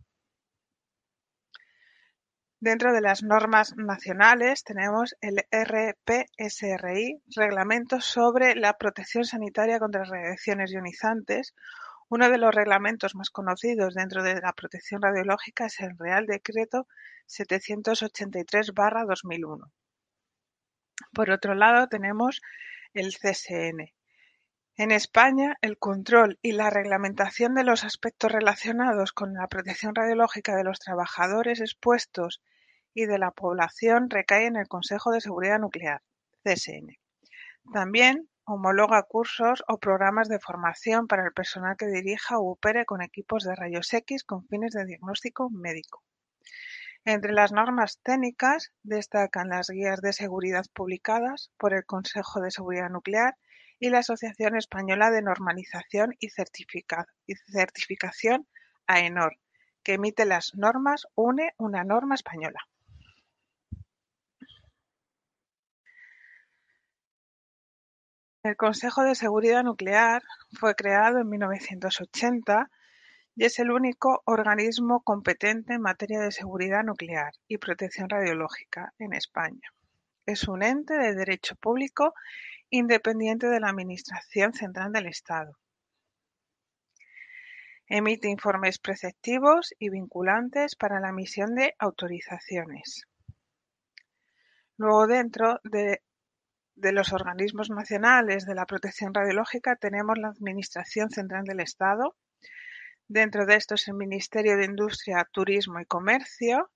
Dentro 2.61 2.95
de 2.95 3.03
las 3.03 3.23
normas 3.23 3.77
nacionales 3.77 4.65
tenemos 4.65 5.15
el 5.21 5.45
RPSRI, 5.53 7.21
Reglamento 7.37 8.01
sobre 8.01 8.57
la 8.57 8.79
Protección 8.79 9.27
Sanitaria 9.27 9.79
contra 9.79 10.05
Radiaciones 10.05 10.73
Ionizantes. 10.73 11.55
Uno 12.09 12.31
de 12.31 12.39
los 12.39 12.55
reglamentos 12.55 13.15
más 13.15 13.29
conocidos 13.29 13.93
dentro 13.93 14.23
de 14.23 14.41
la 14.41 14.55
protección 14.55 15.03
radiológica 15.03 15.67
es 15.67 15.79
el 15.81 15.99
Real 15.99 16.25
Decreto 16.25 16.89
783-2001. 17.29 19.71
Por 21.13 21.31
otro 21.31 21.55
lado 21.55 21.87
tenemos 21.89 22.41
el 22.95 23.15
CSN, 23.15 23.93
en 24.77 24.91
España, 24.91 25.57
el 25.61 25.79
control 25.79 26.39
y 26.43 26.53
la 26.53 26.69
reglamentación 26.69 27.55
de 27.55 27.63
los 27.63 27.85
aspectos 27.85 28.33
relacionados 28.33 29.13
con 29.13 29.35
la 29.35 29.47
protección 29.47 29.95
radiológica 29.95 30.57
de 30.57 30.65
los 30.65 30.81
trabajadores 30.81 31.61
expuestos 31.61 32.43
y 32.93 33.07
de 33.07 33.19
la 33.19 33.31
población 33.31 34.11
recae 34.11 34.47
en 34.47 34.57
el 34.57 34.67
Consejo 34.67 35.13
de 35.13 35.21
Seguridad 35.21 35.61
Nuclear 35.61 36.03
(CSN). 36.45 36.99
También 37.73 38.29
homologa 38.45 39.03
cursos 39.05 39.63
o 39.69 39.79
programas 39.79 40.29
de 40.29 40.41
formación 40.41 41.07
para 41.07 41.25
el 41.25 41.33
personal 41.33 41.77
que 41.77 41.87
dirija 41.87 42.39
o 42.39 42.51
opere 42.51 42.85
con 42.85 43.01
equipos 43.01 43.45
de 43.45 43.55
rayos 43.55 43.93
X 43.93 44.25
con 44.25 44.45
fines 44.49 44.73
de 44.73 44.85
diagnóstico 44.87 45.51
médico. 45.51 46.03
Entre 47.05 47.33
las 47.33 47.53
normas 47.53 48.01
técnicas 48.03 48.73
destacan 48.83 49.51
las 49.51 49.69
guías 49.71 50.01
de 50.01 50.13
seguridad 50.13 50.65
publicadas 50.75 51.53
por 51.59 51.75
el 51.75 51.85
Consejo 51.85 52.41
de 52.41 52.51
Seguridad 52.51 52.91
Nuclear 52.91 53.37
y 53.79 53.91
la 53.91 53.99
Asociación 53.99 54.57
Española 54.57 55.11
de 55.11 55.23
Normalización 55.23 56.15
y 56.19 56.29
Certificación 56.29 58.47
(AENOR), 58.87 59.39
que 59.83 59.95
emite 59.95 60.25
las 60.25 60.55
normas 60.55 61.07
UNE 61.15 61.53
una 61.59 61.85
norma 61.85 62.15
española. 62.15 62.61
El 68.45 68.57
Consejo 68.57 69.03
de 69.05 69.15
Seguridad 69.15 69.65
Nuclear 69.65 70.23
fue 70.53 70.75
creado 70.75 71.19
en 71.19 71.31
1980 71.31 72.71
y 73.37 73.45
es 73.45 73.59
el 73.59 73.71
único 73.71 74.23
organismo 74.27 75.03
competente 75.03 75.73
en 75.73 75.81
materia 75.81 76.21
de 76.21 76.31
seguridad 76.31 76.85
nuclear 76.85 77.33
y 77.49 77.57
protección 77.57 78.09
radiológica 78.09 78.93
en 78.99 79.15
España. 79.15 79.73
Es 80.27 80.47
un 80.47 80.63
ente 80.63 80.99
de 80.99 81.15
derecho 81.15 81.57
público 81.57 82.13
independiente 82.77 83.47
de 83.47 83.61
la 83.61 83.69
Administración 83.69 84.53
Central 84.53 84.91
del 84.91 85.07
Estado. 85.07 85.57
Emite 87.87 88.29
informes 88.29 88.81
preceptivos 88.81 89.73
y 89.79 89.91
vinculantes 89.91 90.75
para 90.75 90.99
la 90.99 91.11
emisión 91.11 91.55
de 91.55 91.75
autorizaciones. 91.79 93.07
Luego, 94.77 95.07
dentro 95.07 95.61
de 95.63 96.01
los 96.75 97.13
organismos 97.13 97.71
nacionales 97.71 98.45
de 98.45 98.57
la 98.57 98.67
protección 98.67 99.15
radiológica 99.15 99.77
tenemos 99.77 100.19
la 100.19 100.29
Administración 100.29 101.11
Central 101.11 101.45
del 101.45 101.61
Estado. 101.61 102.17
Dentro 103.07 103.47
de 103.47 103.55
esto 103.55 103.77
es 103.77 103.87
el 103.87 103.95
Ministerio 103.95 104.57
de 104.57 104.65
Industria, 104.65 105.29
Turismo 105.31 105.79
y 105.79 105.85
Comercio. 105.85 106.73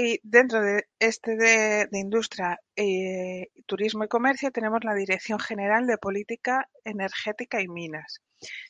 Y 0.00 0.20
dentro 0.22 0.62
de 0.62 0.84
este 1.00 1.34
de, 1.34 1.88
Industria, 1.90 2.60
eh, 2.76 3.48
Turismo 3.66 4.04
y 4.04 4.08
Comercio 4.08 4.52
tenemos 4.52 4.84
la 4.84 4.94
Dirección 4.94 5.40
General 5.40 5.88
de 5.88 5.98
Política 5.98 6.68
Energética 6.84 7.60
y 7.60 7.66
Minas. 7.66 8.20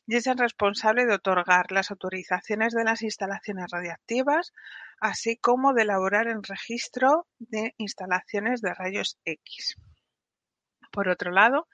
Y 0.06 0.16
es 0.16 0.26
el 0.26 0.38
responsable 0.38 1.04
de 1.04 1.12
otorgar 1.12 1.70
las 1.70 1.90
autorizaciones 1.90 2.73
de 2.73 2.82
las 2.82 3.02
instalaciones 3.02 3.66
radiactivas, 3.70 4.54
así 5.00 5.37
como 5.37 5.75
de 5.75 5.82
elaborar 5.82 6.28
el 6.28 6.42
registro 6.42 7.26
de 7.38 7.75
instalaciones 7.76 8.62
de 8.62 8.73
rayos 8.73 9.18
X. 9.26 9.76
Por 10.90 11.11
otro 11.11 11.30
lado, 11.30 11.68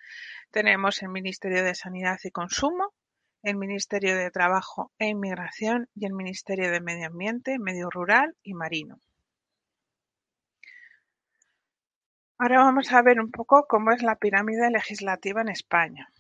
tenemos 0.51 1.01
el 1.01 1.11
Ministerio 1.11 1.63
de 1.63 1.77
Sanidad 1.77 2.19
y 2.25 2.33
Consumo, 2.33 2.93
el 3.45 3.55
Ministerio 3.55 4.17
de 4.17 4.33
Trabajo 4.33 4.91
e 4.99 5.07
Inmigración 5.07 5.89
y 5.95 6.07
el 6.07 6.13
Ministerio 6.13 6.73
de 6.73 6.81
Medio 6.81 7.07
Ambiente, 7.07 7.61
Medio 7.61 7.89
Rural 7.89 8.35
y 8.43 8.55
Marino. 8.55 8.99
Ahora 12.45 12.59
vamos 12.59 12.93
a 12.93 13.01
ver 13.01 13.21
un 13.21 13.31
poco 13.31 13.67
cómo 13.67 13.91
es 13.91 14.03
la 14.03 14.17
pirámide 14.17 14.71
legislativa 14.71 15.41
en 15.41 15.49
España. 15.49 16.11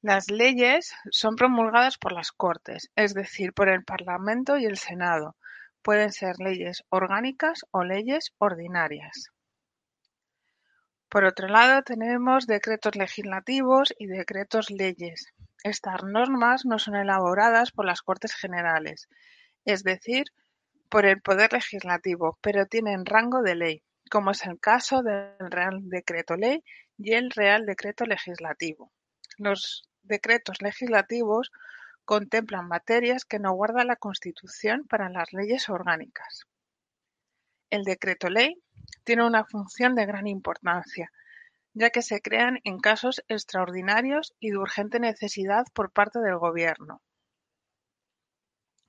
Las 0.00 0.30
leyes 0.30 0.94
son 1.10 1.34
promulgadas 1.34 1.98
por 1.98 2.12
las 2.12 2.30
Cortes, 2.30 2.92
es 2.94 3.12
decir, 3.12 3.54
por 3.54 3.68
el 3.68 3.82
Parlamento 3.82 4.56
y 4.56 4.66
el 4.66 4.78
Senado. 4.78 5.34
Pueden 5.82 6.12
ser 6.12 6.36
leyes 6.38 6.84
orgánicas 6.90 7.66
o 7.72 7.82
leyes 7.82 8.34
ordinarias. 8.38 9.32
Por 11.08 11.24
otro 11.24 11.48
lado, 11.48 11.82
tenemos 11.82 12.46
decretos 12.46 12.94
legislativos 12.94 13.92
y 13.98 14.06
decretos 14.06 14.70
leyes. 14.70 15.26
Estas 15.64 16.04
normas 16.04 16.64
no 16.64 16.78
son 16.78 16.94
elaboradas 16.94 17.72
por 17.72 17.84
las 17.84 18.00
Cortes 18.00 18.32
Generales, 18.32 19.08
es 19.64 19.82
decir, 19.82 20.26
por 20.92 21.06
el 21.06 21.22
Poder 21.22 21.54
Legislativo, 21.54 22.38
pero 22.42 22.66
tienen 22.66 23.06
rango 23.06 23.40
de 23.40 23.54
ley, 23.54 23.82
como 24.10 24.32
es 24.32 24.44
el 24.44 24.60
caso 24.60 25.02
del 25.02 25.50
Real 25.50 25.88
Decreto 25.88 26.36
Ley 26.36 26.62
y 26.98 27.14
el 27.14 27.30
Real 27.30 27.64
Decreto 27.64 28.04
Legislativo. 28.04 28.92
Los 29.38 29.88
decretos 30.02 30.60
legislativos 30.60 31.50
contemplan 32.04 32.68
materias 32.68 33.24
que 33.24 33.38
no 33.38 33.54
guarda 33.54 33.86
la 33.86 33.96
Constitución 33.96 34.86
para 34.86 35.08
las 35.08 35.32
leyes 35.32 35.70
orgánicas. 35.70 36.44
El 37.70 37.84
Decreto 37.84 38.28
Ley 38.28 38.62
tiene 39.02 39.24
una 39.24 39.46
función 39.46 39.94
de 39.94 40.04
gran 40.04 40.26
importancia, 40.26 41.10
ya 41.72 41.88
que 41.88 42.02
se 42.02 42.20
crean 42.20 42.60
en 42.64 42.78
casos 42.78 43.24
extraordinarios 43.28 44.34
y 44.40 44.50
de 44.50 44.58
urgente 44.58 45.00
necesidad 45.00 45.64
por 45.72 45.90
parte 45.90 46.18
del 46.18 46.36
Gobierno. 46.36 47.00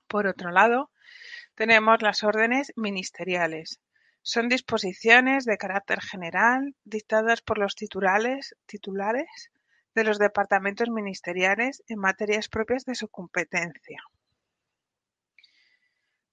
Por 0.06 0.26
otro 0.26 0.50
lado, 0.50 0.90
tenemos 1.54 2.02
las 2.02 2.22
órdenes 2.24 2.72
ministeriales. 2.76 3.80
Son 4.22 4.48
disposiciones 4.48 5.44
de 5.44 5.58
carácter 5.58 6.00
general 6.00 6.74
dictadas 6.84 7.42
por 7.42 7.58
los 7.58 7.74
titulares, 7.74 8.56
titulares 8.66 9.50
de 9.94 10.04
los 10.04 10.18
departamentos 10.18 10.88
ministeriales 10.88 11.82
en 11.86 11.98
materias 11.98 12.48
propias 12.48 12.84
de 12.84 12.94
su 12.94 13.08
competencia. 13.08 14.02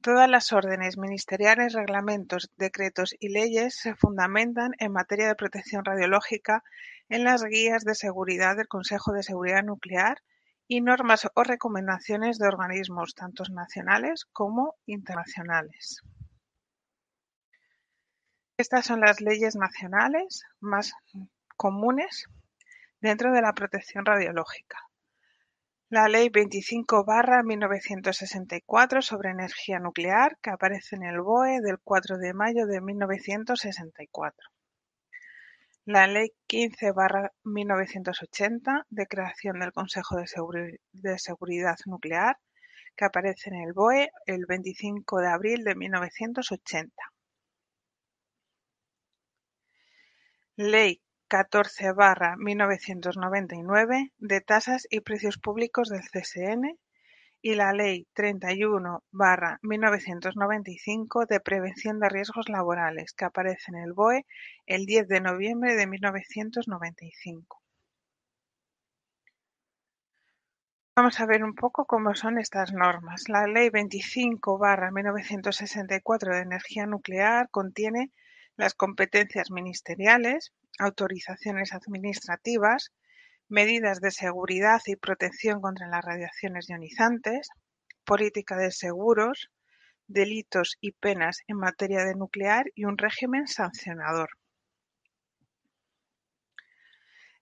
Todas 0.02 0.28
las 0.28 0.52
órdenes 0.52 0.98
ministeriales, 0.98 1.74
reglamentos, 1.74 2.50
decretos 2.58 3.14
y 3.20 3.30
leyes 3.30 3.76
se 3.76 3.94
fundamentan 3.94 4.72
en 4.80 4.92
materia 4.92 5.28
de 5.28 5.36
protección 5.36 5.86
radiológica 5.86 6.64
en 7.08 7.24
las 7.24 7.44
guías 7.44 7.84
de 7.84 7.94
seguridad 7.94 8.56
del 8.56 8.68
Consejo 8.68 9.12
de 9.12 9.22
Seguridad 9.22 9.64
Nuclear 9.64 10.18
y 10.72 10.80
normas 10.80 11.30
o 11.36 11.44
recomendaciones 11.44 12.38
de 12.40 12.48
organismos 12.48 13.14
tanto 13.14 13.44
nacionales 13.52 14.24
como 14.32 14.76
internacionales. 14.86 16.00
Estas 18.56 18.86
son 18.86 19.02
las 19.02 19.20
leyes 19.20 19.58
nacionales 19.58 20.44
más 20.62 20.94
comunes 21.58 22.24
dentro 23.02 23.34
de 23.34 23.42
la 23.42 23.52
protección 23.52 24.06
radiológica. 24.06 24.78
La 25.90 26.08
Ley 26.08 26.30
veinticinco 26.30 27.06
mil 27.44 27.60
novecientos 27.60 28.16
sesenta 28.16 28.56
y 28.56 28.62
cuatro 28.62 29.02
sobre 29.02 29.32
energía 29.32 29.78
nuclear, 29.80 30.38
que 30.42 30.52
aparece 30.52 30.96
en 30.96 31.04
el 31.04 31.20
BOE 31.20 31.60
del 31.60 31.80
4 31.84 32.18
de 32.18 32.34
mayo 32.34 32.66
de 32.66 32.80
1964. 32.80 34.48
La 35.86 36.06
Ley 36.06 36.32
quince 36.46 36.94
mil 37.44 37.68
novecientos 37.68 38.22
ochenta 38.22 38.86
de 38.92 39.08
creación 39.08 39.60
del 39.60 39.74
Consejo 39.74 40.16
de, 40.18 41.18
Seguridad 41.18 41.78
Nuclear, 41.88 42.38
que 42.96 43.06
aparece 43.06 43.50
en 43.50 43.56
el 43.56 43.74
BOE 43.74 44.12
el 44.28 44.46
25 44.46 45.22
de 45.22 45.28
abril 45.28 45.64
de 45.64 45.74
1980. 45.74 46.94
Ley 50.56 51.02
catorce 51.28 51.92
barra 51.94 52.36
mil 52.38 52.60
novecientos 52.60 53.18
noventa 53.18 53.56
y 53.56 53.64
nueve 53.64 54.14
de 54.20 54.40
tasas 54.42 54.86
y 54.88 55.00
precios 55.00 55.40
públicos 55.40 55.90
del 55.90 56.04
CSN 56.04 56.78
y 57.42 57.56
la 57.56 57.74
Ley 57.74 58.08
treinta 58.14 58.54
y 58.54 58.64
uno 58.64 59.04
barra 59.12 59.60
mil 59.62 59.82
novecientos 59.82 60.36
noventa 60.36 60.72
y 60.72 60.78
cinco 60.78 61.26
de 61.26 61.40
prevención 61.40 62.00
de 62.00 62.10
riesgos 62.10 62.50
laborales 62.50 63.14
que 63.14 63.26
aparece 63.26 63.72
en 63.72 63.78
el 63.78 63.94
BOE 63.94 64.26
el 64.66 64.86
10 64.86 65.08
de 65.08 65.22
noviembre 65.22 65.76
de 65.76 65.88
mil 65.88 66.02
novecientos 66.02 66.68
noventa 66.68 67.04
y 67.06 67.12
cinco. 67.12 67.62
Vamos 70.96 71.20
a 71.20 71.26
ver 71.26 71.44
un 71.44 71.56
poco 71.56 71.86
cómo 71.86 72.14
son 72.16 72.38
estas 72.38 72.74
normas. 72.74 73.28
La 73.28 73.48
Ley 73.48 73.70
veinticinco 73.70 74.58
barra 74.58 74.92
mil 74.92 75.06
novecientos 75.06 75.56
sesenta 75.56 75.96
y 75.96 76.02
cuatro 76.02 76.36
de 76.36 76.42
energía 76.42 76.86
nuclear 76.86 77.50
contiene 77.50 78.12
las 78.56 78.76
competencias 78.76 79.50
ministeriales, 79.50 80.54
autorizaciones 80.78 81.74
administrativas, 81.74 82.92
medidas 83.52 84.00
de 84.00 84.12
seguridad 84.12 84.82
y 84.86 84.96
protección 84.96 85.60
contra 85.60 85.88
las 85.88 86.04
radiaciones 86.04 86.70
ionizantes, 86.70 87.50
política 88.06 88.56
de 88.56 88.72
seguros, 88.72 89.52
delitos 90.08 90.78
y 90.80 90.94
penas 90.94 91.40
en 91.48 91.58
materia 91.58 92.06
de 92.06 92.16
nuclear 92.16 92.66
y 92.76 92.86
un 92.86 92.98
régimen 92.98 93.48
sancionador. 93.48 94.30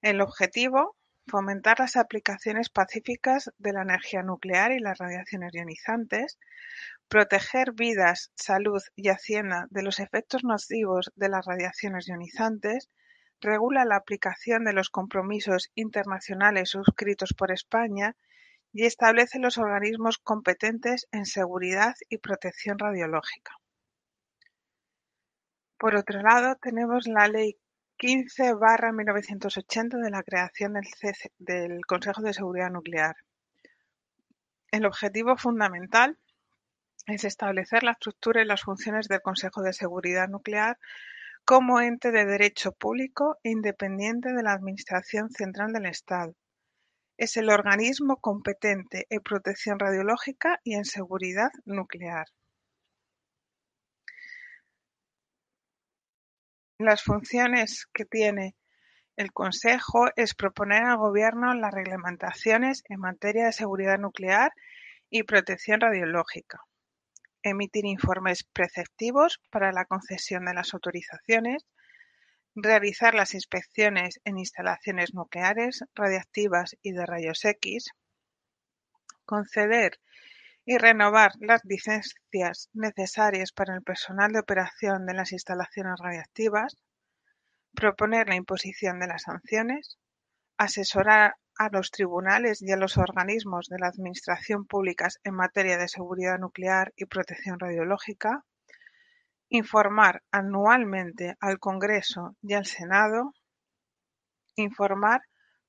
El 0.02 0.22
objetivo, 0.22 0.96
fomentar 1.28 1.80
las 1.80 1.96
aplicaciones 1.96 2.70
pacíficas 2.70 3.52
de 3.60 3.74
la 3.74 3.84
energía 3.84 4.24
nuclear 4.24 4.72
y 4.72 4.80
las 4.80 4.98
radiaciones 4.98 5.54
ionizantes, 5.54 6.40
proteger 7.08 7.74
vidas, 7.74 8.32
salud 8.36 8.82
y 8.96 9.10
hacienda 9.10 9.68
de 9.70 9.84
los 9.84 10.00
efectos 10.00 10.44
nocivos 10.44 11.12
de 11.16 11.30
las 11.30 11.46
radiaciones 11.46 12.08
ionizantes, 12.08 12.90
regula 13.42 13.86
la 13.86 13.96
aplicación 13.96 14.64
de 14.64 14.74
los 14.74 14.90
compromisos 14.90 15.72
internacionales 15.76 16.70
suscritos 16.70 17.34
por 17.34 17.52
España 17.52 18.16
y 18.72 18.86
establece 18.86 19.40
los 19.40 19.58
organismos 19.58 20.18
competentes 20.18 21.08
en 21.12 21.26
seguridad 21.26 21.96
y 22.10 22.18
protección 22.18 22.78
radiológica. 22.78 23.54
Por 25.78 25.96
otro 25.96 26.22
lado, 26.22 26.58
tenemos 26.62 27.08
la 27.08 27.28
Ley 27.28 27.58
15 27.98 28.54
1980 28.94 29.98
de 29.98 30.10
la 30.10 30.24
creación 30.24 30.74
del, 30.74 30.86
del 31.38 31.86
Consejo 31.86 32.22
de 32.22 32.34
Seguridad 32.34 32.70
Nuclear. 32.70 33.16
El 34.72 34.86
objetivo 34.86 35.36
fundamental 35.36 36.18
es 37.08 37.24
establecer 37.24 37.84
la 37.84 37.94
estructura 37.94 38.42
y 38.42 38.46
las 38.46 38.62
funciones 38.62 39.08
del 39.08 39.22
Consejo 39.22 39.62
de 39.62 39.74
Seguridad 39.74 40.28
Nuclear 40.28 40.78
como 41.50 41.82
ente 41.82 42.12
de 42.12 42.28
derecho 42.28 42.74
público 42.74 43.40
independiente 43.42 44.34
de 44.34 44.44
la 44.44 44.54
Administración 44.54 45.32
Central 45.32 45.74
del 45.74 45.88
Estado. 45.88 46.36
Es 47.18 47.38
el 47.38 47.50
organismo 47.50 48.18
competente 48.18 49.08
en 49.10 49.22
protección 49.22 49.80
radiológica 49.80 50.60
y 50.64 50.76
en 50.76 50.86
seguridad 50.86 51.50
nuclear. 51.66 52.28
Las 56.78 57.02
funciones 57.02 57.88
que 57.96 58.06
tiene 58.06 58.56
el 59.16 59.34
Consejo 59.34 60.10
es 60.16 60.36
proponer 60.36 60.84
al 60.84 60.98
Gobierno 60.98 61.56
las 61.56 61.74
reglamentaciones 61.74 62.84
en 62.90 63.00
materia 63.00 63.48
de 63.48 63.54
seguridad 63.54 63.98
nuclear 63.98 64.52
y 65.10 65.24
protección 65.24 65.82
radiológica, 65.82 66.60
emitir 67.44 67.86
informes 67.86 68.44
preceptivos 68.44 69.40
para 69.50 69.72
la 69.72 69.86
concesión 69.86 70.46
de 70.46 70.54
las 70.54 70.74
autorizaciones, 70.74 71.66
realizar 72.56 73.16
las 73.16 73.34
inspecciones 73.34 74.20
en 74.26 74.38
instalaciones 74.38 75.14
nucleares, 75.14 75.84
radiactivas 75.96 76.76
y 76.82 76.92
de 76.92 77.06
rayos 77.06 77.44
X, 77.46 77.90
conceder 79.26 80.00
y 80.66 80.78
renovar 80.78 81.32
las 81.40 81.62
licencias 81.66 82.70
necesarias 82.74 83.52
para 83.52 83.76
el 83.76 83.82
personal 83.82 84.32
de 84.32 84.40
operación 84.40 85.06
de 85.06 85.14
las 85.14 85.32
instalaciones 85.32 85.96
radiactivas, 86.00 86.78
proponer 87.74 88.28
la 88.28 88.36
imposición 88.36 89.00
de 89.00 89.08
las 89.08 89.24
sanciones, 89.24 89.98
asesorar 90.58 91.36
a 91.60 91.68
los 91.70 91.92
tribunales 91.92 92.62
y 92.62 92.72
a 92.72 92.78
los 92.78 92.98
organismos 92.98 93.68
de 93.68 93.80
la 93.80 93.88
Administración 93.88 94.66
públicas 94.66 95.20
en 95.26 95.36
materia 95.36 95.78
de 95.78 95.90
seguridad 95.90 96.40
nuclear 96.40 96.94
y 96.96 97.04
protección 97.06 97.60
radiológica, 97.60 98.46
informar 99.50 100.24
anualmente 100.32 101.36
al 101.42 101.60
Congreso 101.60 102.38
y 102.42 102.54
al 102.54 102.66
Senado, 102.66 103.34
informar 104.56 105.24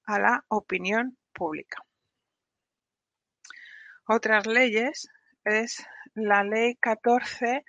a 0.05 0.21
la 0.21 0.45
opinión 0.47 1.19
pública. 1.33 1.83
Otras 4.07 4.47
leyes 4.47 5.09
es 5.45 5.85
la 6.15 6.45
Ley 6.45 6.77
14 6.77 7.65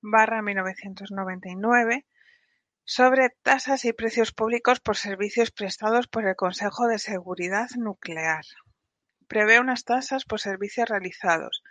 barra 0.00 0.42
1999 0.42 2.04
sobre 2.92 3.30
tasas 3.44 3.84
y 3.84 3.92
precios 3.92 4.32
públicos 4.32 4.80
por 4.80 4.96
servicios 4.96 5.52
prestados 5.52 6.08
por 6.08 6.26
el 6.26 6.34
Consejo 6.34 6.88
de 6.88 6.98
Seguridad 6.98 7.68
Nuclear. 7.76 8.44
Prevé 9.28 9.60
unas 9.60 9.84
tasas 9.84 10.24
por 10.24 10.40
servicios 10.40 10.88
realizados, 10.88 11.62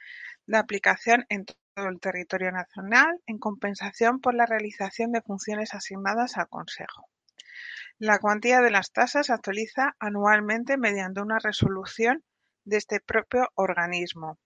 de 0.46 0.58
aplicación 0.58 1.26
en 1.28 1.44
todo 1.44 1.90
el 1.90 2.00
territorio 2.00 2.54
nacional, 2.54 3.20
en 3.26 3.38
compensación 3.38 4.22
por 4.22 4.34
la 4.34 4.46
realización 4.46 5.12
de 5.12 5.22
funciones 5.22 5.74
asignadas 5.74 6.38
al 6.38 6.48
Consejo. 6.48 7.10
La 7.98 8.20
cuantía 8.20 8.62
de 8.62 8.72
las 8.72 8.94
tasas 8.94 9.26
se 9.26 9.34
actualiza 9.34 9.98
anualmente 10.00 10.78
mediante 10.78 11.20
una 11.20 11.40
resolución 11.40 12.24
de 12.64 12.78
este 12.78 13.02
propio 13.02 13.50
organismo 13.56 14.40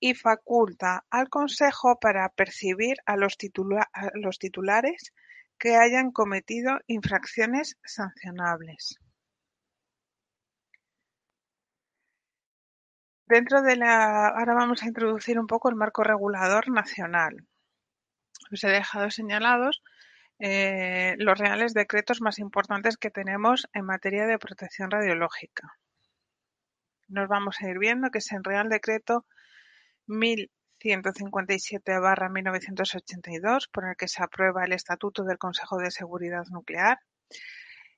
y 0.00 0.14
faculta 0.14 1.04
al 1.10 1.28
Consejo 1.28 1.98
para 2.00 2.26
percibir 2.30 2.96
a 3.04 3.18
los, 3.18 3.36
a 3.92 4.10
los 4.14 4.38
titulares 4.38 5.12
que 5.58 5.76
hayan 5.76 6.10
cometido 6.10 6.78
infracciones 6.86 7.76
sancionables. 7.84 8.98
Dentro 13.26 13.62
de 13.62 13.76
la. 13.76 14.28
Ahora 14.28 14.54
vamos 14.54 14.82
a 14.82 14.86
introducir 14.86 15.38
un 15.38 15.46
poco 15.46 15.70
el 15.70 15.76
marco 15.76 16.04
regulador 16.04 16.70
nacional. 16.70 17.46
Os 18.52 18.62
he 18.64 18.68
dejado 18.68 19.10
señalados 19.10 19.82
eh, 20.38 21.14
los 21.18 21.38
reales 21.38 21.72
decretos 21.72 22.20
más 22.20 22.38
importantes 22.38 22.96
que 22.98 23.10
tenemos 23.10 23.66
en 23.72 23.86
materia 23.86 24.26
de 24.26 24.38
protección 24.38 24.90
radiológica. 24.90 25.78
Nos 27.08 27.28
vamos 27.28 27.56
a 27.60 27.68
ir 27.68 27.78
viendo 27.78 28.10
que 28.10 28.18
es 28.18 28.30
el 28.32 28.44
Real 28.44 28.68
Decreto 28.68 29.26
1000 30.06 30.50
157-1982, 30.84 33.68
por 33.72 33.88
el 33.88 33.96
que 33.96 34.06
se 34.06 34.22
aprueba 34.22 34.64
el 34.64 34.72
Estatuto 34.72 35.24
del 35.24 35.38
Consejo 35.38 35.78
de 35.78 35.90
Seguridad 35.90 36.44
Nuclear, 36.50 37.00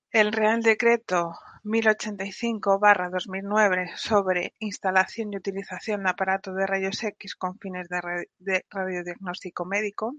El 0.10 0.34
Real 0.34 0.64
Decreto 0.64 1.36
1085-2009 1.64 3.96
sobre 3.96 4.56
instalación 4.60 5.32
y 5.32 5.38
utilización 5.38 6.04
de 6.04 6.10
aparatos 6.10 6.56
de 6.56 6.66
rayos 6.66 7.04
X 7.04 7.36
con 7.36 7.60
fines 7.60 7.88
de, 7.88 8.66
radiodiagnóstico 8.70 9.64
médico. 9.64 10.16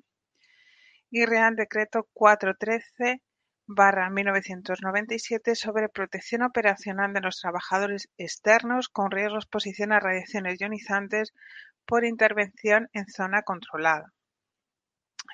Y 1.10 1.26
Real 1.26 1.56
Decreto 1.56 2.08
413 2.12 3.20
barra 3.66 4.10
1997 4.10 5.54
sobre 5.54 5.88
protección 5.88 6.42
operacional 6.42 7.12
de 7.12 7.20
los 7.20 7.40
trabajadores 7.40 8.08
externos 8.18 8.88
con 8.88 9.10
riesgo 9.10 9.34
de 9.34 9.38
exposición 9.40 9.92
a 9.92 10.00
radiaciones 10.00 10.58
ionizantes 10.60 11.32
por 11.86 12.04
intervención 12.04 12.88
en 12.92 13.06
zona 13.06 13.42
controlada. 13.42 14.12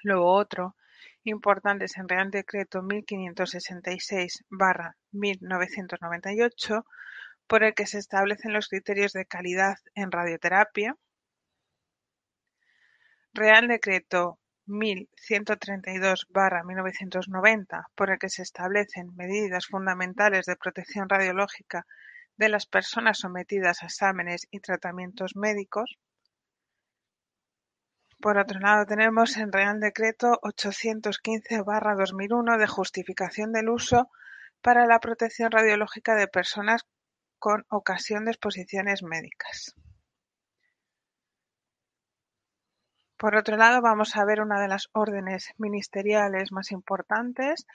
Luego 0.02 0.32
otro 0.32 0.76
importante 1.24 1.86
es 1.86 1.96
el 1.96 2.08
Real 2.08 2.30
Decreto 2.30 2.82
1566 2.82 4.44
barra 4.50 4.96
1998 5.12 6.84
por 7.46 7.64
el 7.64 7.74
que 7.74 7.86
se 7.86 7.98
establecen 7.98 8.52
los 8.52 8.68
criterios 8.68 9.12
de 9.12 9.26
calidad 9.26 9.76
en 9.94 10.12
radioterapia. 10.12 10.96
Real 13.32 13.68
Decreto 13.68 14.37
mil 14.68 15.08
ciento 15.16 15.56
treinta 15.56 15.90
y 15.90 15.98
dos 15.98 16.26
barra 16.28 16.62
mil 16.62 16.76
novecientos 16.76 17.28
noventa, 17.28 17.88
por 17.94 18.10
el 18.10 18.18
que 18.18 18.28
se 18.28 18.42
establecen 18.42 19.14
medidas 19.16 19.66
fundamentales 19.66 20.46
de 20.46 20.56
protección 20.56 21.08
radiológica 21.08 21.86
de 22.36 22.48
las 22.48 22.66
personas 22.66 23.18
sometidas 23.18 23.82
a 23.82 23.86
exámenes 23.86 24.46
y 24.50 24.60
tratamientos 24.60 25.34
médicos. 25.34 25.98
Por 28.20 28.38
otro 28.38 28.60
lado, 28.60 28.86
tenemos 28.86 29.36
el 29.36 29.52
Real 29.52 29.80
Decreto 29.80 30.38
815-2001 30.42 32.58
de 32.58 32.66
justificación 32.66 33.52
del 33.52 33.68
uso 33.68 34.10
para 34.60 34.86
la 34.86 34.98
protección 34.98 35.50
radiológica 35.50 36.14
de 36.14 36.28
personas 36.28 36.86
con 37.38 37.64
ocasión 37.68 38.24
de 38.24 38.32
exposiciones 38.32 39.02
médicas. 39.02 39.74
Por 43.18 43.34
otro 43.34 43.56
lado, 43.56 43.82
vamos 43.82 44.14
a 44.16 44.24
ver 44.24 44.40
una 44.40 44.60
de 44.60 44.68
las 44.68 44.90
órdenes 44.92 45.52
ministeriales 45.56 46.52
más 46.52 46.70
importantes, 46.70 47.66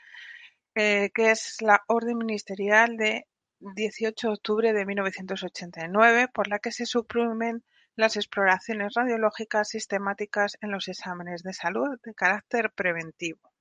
eh, 0.73 1.11
que 1.13 1.31
es 1.31 1.61
la 1.61 1.81
Orden 1.87 2.17
Ministerial 2.17 2.95
de 2.95 3.27
18 3.59 4.27
de 4.27 4.33
octubre 4.33 4.71
de 4.71 4.85
1989, 4.85 6.29
por 6.33 6.47
la 6.47 6.59
que 6.59 6.71
se 6.71 6.85
suprimen 6.85 7.61
las 7.97 8.15
exploraciones 8.15 8.93
radiológicas 8.95 9.67
sistemáticas 9.67 10.57
en 10.61 10.71
los 10.71 10.87
exámenes 10.87 11.43
de 11.43 11.51
salud 11.51 11.99
de 12.05 12.13
carácter 12.13 12.71
preventivo. 12.71 13.51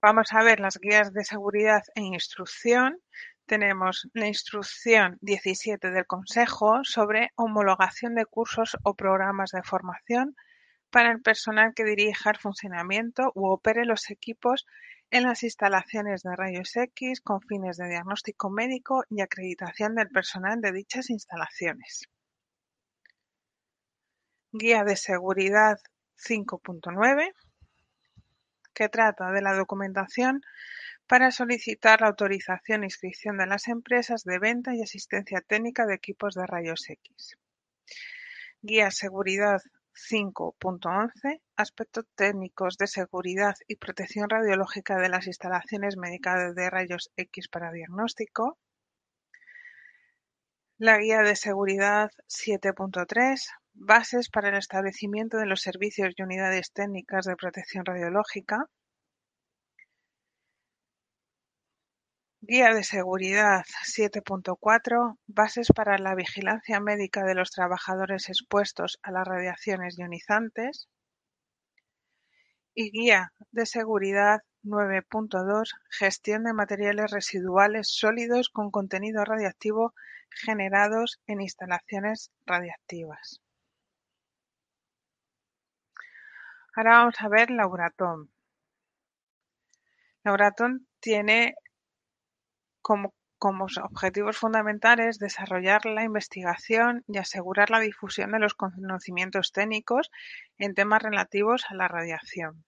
Vamos 0.00 0.32
a 0.32 0.44
ver 0.44 0.60
las 0.60 0.78
guías 0.78 1.12
de 1.12 1.24
seguridad 1.24 1.82
e 1.96 2.02
instrucción 2.02 3.00
tenemos 3.46 4.08
la 4.14 4.26
Instrucción 4.26 5.18
17 5.20 5.90
del 5.90 6.06
Consejo 6.06 6.80
sobre 6.84 7.30
homologación 7.36 8.14
de 8.14 8.26
cursos 8.26 8.76
o 8.82 8.94
programas 8.94 9.50
de 9.50 9.62
formación 9.62 10.36
para 10.90 11.10
el 11.10 11.22
personal 11.22 11.72
que 11.74 11.84
dirija 11.84 12.30
el 12.30 12.38
funcionamiento 12.38 13.32
u 13.34 13.46
opere 13.46 13.84
los 13.84 14.10
equipos 14.10 14.66
en 15.10 15.24
las 15.24 15.42
instalaciones 15.42 16.22
de 16.22 16.36
rayos 16.36 16.74
X 16.76 17.20
con 17.20 17.40
fines 17.42 17.76
de 17.76 17.88
diagnóstico 17.88 18.50
médico 18.50 19.04
y 19.10 19.20
acreditación 19.20 19.94
del 19.94 20.08
personal 20.08 20.60
de 20.60 20.72
dichas 20.72 21.10
instalaciones. 21.10 22.08
Guía 24.52 24.84
de 24.84 24.96
Seguridad 24.96 25.78
5.9 26.18 27.32
que 28.74 28.88
trata 28.88 29.30
de 29.32 29.42
la 29.42 29.54
documentación 29.54 30.42
para 31.12 31.30
solicitar 31.30 32.00
la 32.00 32.06
autorización 32.06 32.84
e 32.84 32.86
inscripción 32.86 33.36
de 33.36 33.46
las 33.46 33.68
empresas 33.68 34.24
de 34.24 34.38
venta 34.38 34.74
y 34.74 34.80
asistencia 34.80 35.42
técnica 35.42 35.84
de 35.84 35.92
equipos 35.92 36.34
de 36.34 36.46
rayos 36.46 36.88
X. 36.88 37.36
Guía 38.62 38.90
Seguridad 38.90 39.60
cinco.once 39.92 41.42
Aspectos 41.54 42.06
técnicos 42.14 42.78
de 42.78 42.86
seguridad 42.86 43.54
y 43.68 43.76
protección 43.76 44.30
radiológica 44.30 44.96
de 44.96 45.10
las 45.10 45.26
instalaciones 45.26 45.98
médicas 45.98 46.54
de 46.54 46.70
rayos 46.70 47.10
X 47.18 47.48
para 47.48 47.72
diagnóstico. 47.72 48.58
La 50.78 50.96
Guía 50.96 51.20
de 51.20 51.36
Seguridad 51.36 52.10
siete 52.26 52.72
punto 52.72 53.04
tres 53.04 53.50
Bases 53.74 54.30
para 54.30 54.48
el 54.48 54.56
establecimiento 54.56 55.36
de 55.36 55.44
los 55.44 55.60
servicios 55.60 56.14
y 56.16 56.22
unidades 56.22 56.72
técnicas 56.72 57.26
de 57.26 57.36
protección 57.36 57.84
radiológica. 57.84 58.64
Guía 62.44 62.74
de 62.74 62.82
Seguridad 62.82 63.62
siete 63.84 64.20
punto 64.20 64.56
cuatro 64.56 65.16
Bases 65.28 65.68
para 65.72 65.96
la 65.98 66.16
vigilancia 66.16 66.80
médica 66.80 67.22
de 67.22 67.36
los 67.36 67.52
trabajadores 67.52 68.28
expuestos 68.28 68.98
a 69.04 69.12
las 69.12 69.28
radiaciones 69.28 69.96
ionizantes 69.96 70.88
y 72.74 72.90
Guía 72.90 73.32
de 73.52 73.64
Seguridad 73.64 74.40
nueve 74.64 75.02
punto 75.02 75.44
dos 75.44 75.72
Gestión 75.88 76.42
de 76.42 76.52
materiales 76.52 77.12
residuales 77.12 77.94
sólidos 77.96 78.48
con 78.48 78.72
contenido 78.72 79.24
radiactivo 79.24 79.94
generados 80.28 81.20
en 81.28 81.42
instalaciones 81.42 82.32
radiactivas. 82.44 83.40
Ahora 86.74 86.90
vamos 86.98 87.14
a 87.20 87.28
ver 87.28 87.52
la 87.52 87.62
Euratom. 87.62 88.26
La 90.24 90.32
Euratom 90.32 90.80
tiene 90.98 91.54
como, 92.82 93.14
objetivos 93.82 94.36
fundamentales 94.36 95.18
desarrollar 95.18 95.86
la 95.86 96.04
investigación 96.04 97.04
y 97.08 97.18
asegurar 97.18 97.70
la 97.70 97.80
difusión 97.80 98.32
de 98.32 98.38
los 98.38 98.54
conocimientos 98.54 99.50
técnicos 99.52 100.10
en 100.58 100.74
temas 100.74 101.02
relativos 101.02 101.64
a 101.68 101.74
la 101.74 101.88
radiación. 101.88 102.64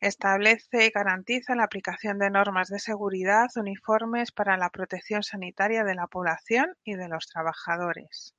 Establece 0.00 0.86
y 0.86 0.90
garantiza 0.90 1.54
la 1.54 1.64
aplicación 1.64 2.18
de 2.18 2.28
normas 2.28 2.68
de 2.68 2.78
seguridad 2.78 3.48
uniformes 3.56 4.32
para 4.32 4.56
la 4.58 4.68
protección 4.68 5.22
sanitaria 5.22 5.84
de 5.84 5.94
la 5.94 6.08
población 6.08 6.76
y 6.84 6.96
de 6.96 7.08
los 7.08 7.26
trabajadores. 7.28 8.34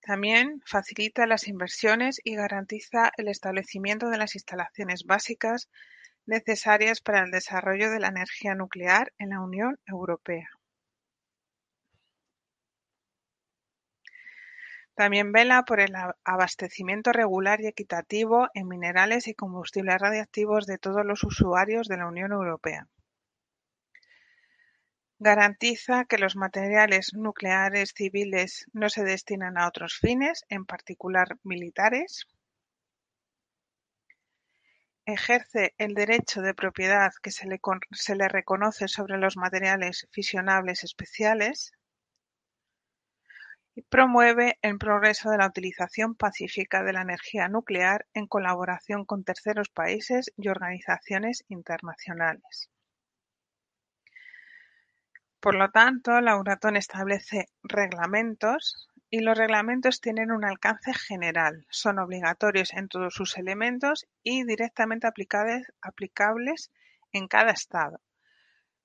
También 0.00 0.60
facilita 0.64 1.26
las 1.26 1.48
inversiones 1.48 2.20
y 2.22 2.36
garantiza 2.36 3.10
el 3.16 3.28
establecimiento 3.28 4.08
de 4.08 4.18
las 4.18 4.34
instalaciones 4.34 5.04
básicas 5.04 5.68
necesarias 6.26 7.00
para 7.00 7.22
el 7.24 7.30
desarrollo 7.30 7.90
de 7.90 8.00
la 8.00 8.08
energía 8.08 8.54
nuclear 8.54 9.12
en 9.18 9.30
la 9.30 9.40
Unión 9.40 9.78
Europea. 9.86 10.48
También 14.96 15.30
vela 15.30 15.62
por 15.64 15.80
el 15.80 15.92
abastecimiento 16.24 17.12
regular 17.12 17.60
y 17.60 17.66
equitativo 17.66 18.48
en 18.54 18.66
minerales 18.66 19.28
y 19.28 19.34
combustibles 19.34 19.98
radiactivos 20.00 20.64
de 20.64 20.78
todos 20.78 21.04
los 21.04 21.22
usuarios 21.22 21.86
de 21.86 21.98
la 21.98 22.06
Unión 22.06 22.32
Europea. 22.32 22.88
Garantiza 25.18 26.06
que 26.06 26.16
los 26.16 26.34
materiales 26.34 27.12
nucleares 27.12 27.92
civiles 27.94 28.66
no 28.72 28.88
se 28.88 29.04
destinan 29.04 29.58
a 29.58 29.68
otros 29.68 29.98
fines, 29.98 30.44
en 30.48 30.64
particular 30.64 31.38
militares. 31.42 32.26
Ejerce 35.08 35.72
el 35.78 35.94
derecho 35.94 36.42
de 36.42 36.52
propiedad 36.52 37.12
que 37.22 37.30
se 37.30 37.46
le, 37.46 38.28
reconoce 38.28 38.88
sobre 38.88 39.18
los 39.18 39.36
materiales 39.36 40.08
fisionables 40.10 40.82
especiales. 40.82 41.72
Y 43.76 43.82
promueve 43.82 44.58
el 44.62 44.78
progreso 44.78 45.30
de 45.30 45.38
la 45.38 45.46
utilización 45.46 46.16
pacífica 46.16 46.82
de 46.82 46.92
la 46.92 47.02
energía 47.02 47.46
nuclear 47.46 48.06
en 48.14 48.26
colaboración 48.26 49.04
con 49.04 49.22
terceros 49.22 49.68
países 49.68 50.32
y 50.36 50.48
organizaciones 50.48 51.44
internacionales. 51.48 52.68
Por 55.38 55.54
lo 55.54 55.70
tanto, 55.70 56.20
la 56.20 56.32
Euratom 56.32 56.74
establece 56.74 57.46
reglamentos 57.62 58.88
y 59.10 59.20
los 59.20 59.38
reglamentos 59.38 60.00
tienen 60.00 60.32
un 60.32 60.44
alcance 60.44 60.92
general, 60.92 61.64
son 61.70 61.98
obligatorios 61.98 62.72
en 62.72 62.88
todos 62.88 63.14
sus 63.14 63.38
elementos 63.38 64.06
y 64.22 64.44
directamente 64.44 65.06
aplicables 65.06 66.70
en 67.12 67.28
cada 67.28 67.52
Estado. 67.52 68.00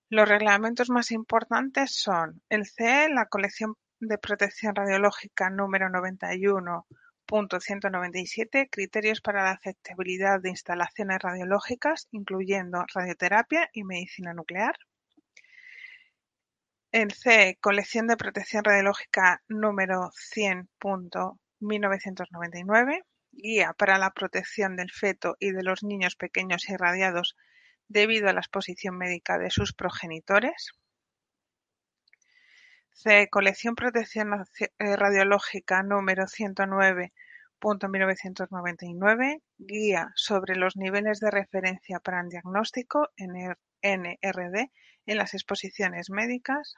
Los 0.10 0.30
reglamentos 0.30 0.90
más 0.90 1.12
importantes 1.12 1.96
son 1.96 2.42
el 2.50 2.66
CE, 2.66 3.10
la 3.10 3.28
Colección 3.28 3.76
de 4.00 4.18
Protección 4.18 4.76
Radiológica 4.76 5.50
número 5.50 5.88
91.197, 5.88 8.70
criterios 8.70 9.22
para 9.22 9.44
la 9.44 9.52
aceptabilidad 9.52 10.42
de 10.42 10.50
instalaciones 10.50 11.20
radiológicas, 11.20 12.08
incluyendo 12.12 12.84
radioterapia 12.94 13.70
y 13.74 13.84
medicina 13.84 14.34
nuclear. 14.34 14.76
El 16.92 17.14
C. 17.14 17.58
Colección 17.62 18.08
de 18.08 18.18
Protección 18.18 18.66
Radiológica 18.66 19.42
número 19.48 20.12
cien 20.14 20.70
Guía 23.32 23.74
para 23.78 23.98
la 23.98 24.12
protección 24.12 24.76
del 24.76 24.92
feto 24.92 25.38
y 25.40 25.52
de 25.52 25.64
los 25.64 25.84
niños 25.84 26.18
pequeños 26.18 26.68
irradiados 26.68 27.38
debido 27.88 28.28
a 28.28 28.34
la 28.34 28.42
exposición 28.42 28.98
médica 28.98 29.38
de 29.38 29.52
sus 29.52 29.72
progenitores. 29.72 30.72
C. 32.92 33.30
Colección 33.30 33.76
Protección 33.76 34.44
eh, 34.60 34.96
Radiológica 34.98 35.84
número 35.84 36.26
nueve 38.98 39.42
Guía 39.58 40.12
sobre 40.16 40.58
los 40.58 40.76
niveles 40.76 41.22
de 41.22 41.32
referencia 41.32 42.02
para 42.02 42.20
el 42.20 42.28
diagnóstico 42.28 43.08
NRD 43.82 44.72
en 45.06 45.18
las 45.18 45.34
exposiciones 45.34 46.10
médicas. 46.10 46.76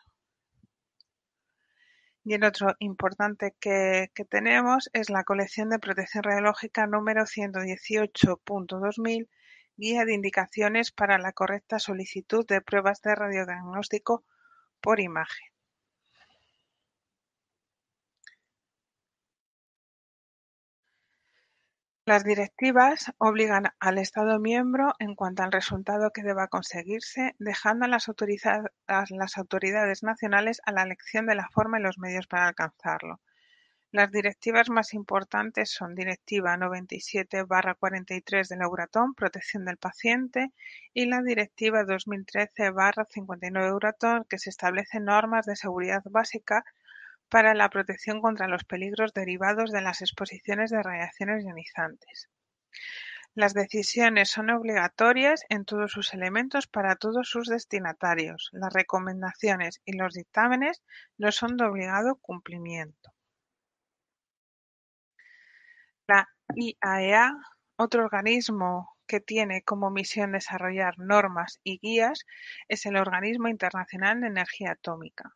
Y 2.26 2.36
el 2.36 2.46
otro 2.46 2.76
importante 2.80 3.54
que, 3.60 4.10
tenemos 4.30 4.89
es 4.94 5.10
la 5.10 5.24
colección 5.24 5.70
de 5.70 5.80
protección 5.80 6.24
radiológica 6.24 6.86
número 6.88 7.24
118.2000, 7.24 9.28
guía 9.76 10.06
de 10.06 10.13
indicaciones 10.13 10.92
para 10.92 11.18
la 11.18 11.34
correcta 11.34 11.80
solicitud 11.80 12.46
de 12.48 12.62
pruebas 12.62 13.02
de 13.02 13.16
radiodiagnóstico 13.16 14.24
por 14.80 15.02
imagen. 15.02 15.53
Las 22.06 22.26
directivas 22.26 23.13
obligan 23.18 23.72
al 23.80 23.98
Estado 23.98 24.38
miembro 24.38 24.94
en 25.00 25.16
cuanto 25.16 25.42
al 25.42 25.54
resultado 25.54 26.12
que 26.12 26.22
deba 26.22 26.50
conseguirse, 26.50 27.34
dejando 27.39 27.86
a 27.86 27.88
las 27.88 28.10
autoridades 29.38 30.04
nacionales 30.04 30.62
a 30.66 30.74
la 30.74 30.84
elección 30.84 31.28
de 31.28 31.36
la 31.36 31.48
forma 31.48 31.80
y 31.80 31.82
los 31.82 31.98
medios 31.98 32.28
para 32.28 32.50
alcanzarlo. 32.50 33.22
Las 33.89 34.12
directivas 34.12 34.70
más 34.70 34.94
importantes 34.94 35.70
son 35.70 35.96
Directiva 35.96 36.58
97-43 36.58 38.50
del 38.50 38.63
Euratom, 38.63 39.13
protección 39.13 39.63
del 39.63 39.78
paciente, 39.78 40.52
y 40.94 41.06
la 41.06 41.22
Directiva 41.22 41.84
2013-59 41.84 43.66
Euratom, 43.66 44.26
que 44.26 44.39
se 44.39 44.50
establecen 44.50 45.06
normas 45.06 45.46
de 45.46 45.56
seguridad 45.56 46.02
básica 46.04 46.66
para 47.30 47.54
la 47.54 47.70
protección 47.70 48.22
contra 48.22 48.48
los 48.48 48.64
peligros 48.64 49.14
derivados 49.14 49.72
de 49.72 49.82
las 49.82 50.02
exposiciones 50.02 50.70
de 50.72 50.84
radiaciones 50.84 51.44
ionizantes. 51.44 52.30
Las 53.36 53.56
decisiones 53.56 54.30
son 54.30 54.52
obligatorias 54.52 55.44
en 55.50 55.66
todos 55.66 55.92
sus 55.92 56.14
elementos 56.14 56.68
para 56.68 56.96
todos 56.96 57.28
sus 57.28 57.48
destinatarios. 57.48 58.50
Las 58.52 58.72
recomendaciones 58.72 59.82
y 59.86 59.94
los 59.98 60.14
dictámenes 60.14 60.84
no 61.18 61.32
son 61.32 61.58
de 61.58 61.66
obligado 61.66 62.16
cumplimiento. 62.18 63.12
La 66.08 66.30
IAEA, 66.56 67.30
e 67.30 67.54
otro 67.76 68.04
organismo 68.04 68.96
que 69.08 69.20
tiene 69.20 69.64
como 69.64 69.90
misión 69.90 70.34
desarrollar 70.34 71.00
normas 71.00 71.60
y 71.64 71.80
guías, 71.80 72.26
es 72.68 72.86
el 72.86 72.98
Organismo 72.98 73.48
Internacional 73.48 74.22
de 74.22 74.28
Energía 74.28 74.74
Atómica 74.74 75.34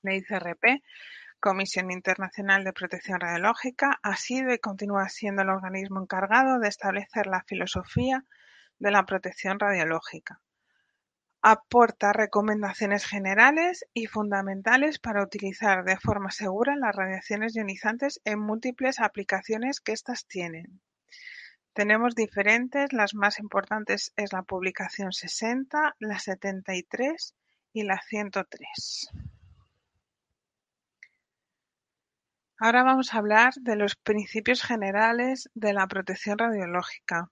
La 0.03 0.13
ICRP, 0.13 0.81
Comisión 1.41 1.93
Internacional 1.93 2.65
de 2.65 2.73
Protección 2.73 3.21
Radiológica, 3.21 4.01
ha 4.03 4.17
sido 4.17 4.53
y 4.53 4.59
continúa 4.59 5.09
siendo 5.09 5.43
el 5.43 5.51
organismo 5.51 6.01
encargado 6.03 6.59
de 6.59 6.69
establecer 6.69 7.29
la 7.29 7.45
filosofía 7.45 8.25
de 8.81 8.91
la 8.91 9.07
protección 9.07 9.61
radiológica. 9.61 10.41
Aporta 11.41 12.13
recomendaciones 12.13 13.07
generales 13.07 13.87
y 13.95 14.07
fundamentales 14.07 14.99
para 14.99 15.23
utilizar 15.23 15.85
de 15.85 15.97
forma 15.97 16.33
segura 16.33 16.75
las 16.75 16.97
radiaciones 16.97 17.55
ionizantes 17.55 18.21
en 18.25 18.41
múltiples 18.41 18.99
aplicaciones 18.99 19.81
que 19.81 19.93
éstas 19.93 20.27
tienen. 20.27 20.81
Tenemos 21.73 22.17
diferentes, 22.17 22.93
las 22.93 23.15
más 23.15 23.39
importantes 23.39 24.13
es 24.17 24.33
la 24.33 24.43
publicación 24.43 25.13
60, 25.13 25.95
la 26.01 26.19
73 26.19 27.35
y 27.73 27.85
la 27.85 28.01
103. 28.03 29.13
Ahora 32.61 32.83
vamos 32.83 33.15
a 33.15 33.19
hablar 33.19 33.55
de 33.61 33.77
los 33.77 33.95
principios 33.95 34.65
generales 34.65 35.49
de 35.55 35.73
la 35.73 35.87
protección 35.87 36.39
radiológica, 36.39 37.31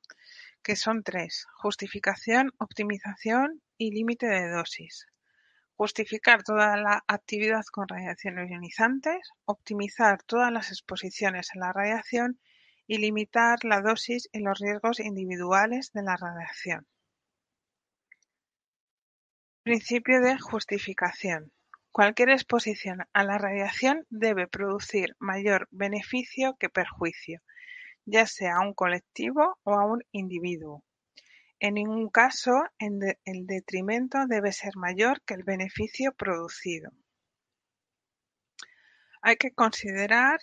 que 0.62 0.76
son 0.76 1.02
tres: 1.02 1.46
justificación, 1.56 2.52
optimización 2.58 3.60
y 3.76 3.90
límite 3.90 4.26
de 4.28 4.48
dosis. 4.48 5.08
Justificar 5.74 6.44
toda 6.44 6.76
la 6.76 7.02
actividad 7.08 7.64
con 7.72 7.88
radiaciones 7.88 8.48
ionizantes, 8.48 9.32
optimizar 9.46 10.22
todas 10.22 10.52
las 10.52 10.70
exposiciones 10.70 11.50
a 11.56 11.58
la 11.58 11.72
radiación 11.72 12.38
y 12.86 12.98
limitar 12.98 13.58
la 13.64 13.80
dosis 13.80 14.28
y 14.30 14.38
los 14.38 14.60
riesgos 14.60 15.00
individuales 15.00 15.90
de 15.92 16.02
la 16.04 16.16
radiación. 16.16 16.86
Principio 19.64 20.20
de 20.20 20.38
justificación. 20.38 21.50
Cualquier 21.96 22.28
exposición 22.28 23.08
a 23.14 23.24
la 23.24 23.38
radiación 23.38 24.04
debe 24.10 24.46
producir 24.46 25.16
mayor 25.18 25.66
beneficio 25.70 26.54
que 26.58 26.68
perjuicio, 26.68 27.40
ya 28.04 28.26
sea 28.26 28.56
a 28.56 28.60
un 28.60 28.74
colectivo 28.74 29.58
o 29.62 29.72
a 29.76 29.86
un 29.86 30.04
individuo. 30.12 30.84
En 31.58 31.72
ningún 31.72 32.10
caso 32.10 32.52
el 32.78 33.46
detrimento 33.46 34.26
debe 34.26 34.52
ser 34.52 34.76
mayor 34.76 35.22
que 35.22 35.32
el 35.32 35.42
beneficio 35.42 36.12
producido. 36.12 36.90
Hay 39.22 39.36
que 39.36 39.54
considerar, 39.54 40.38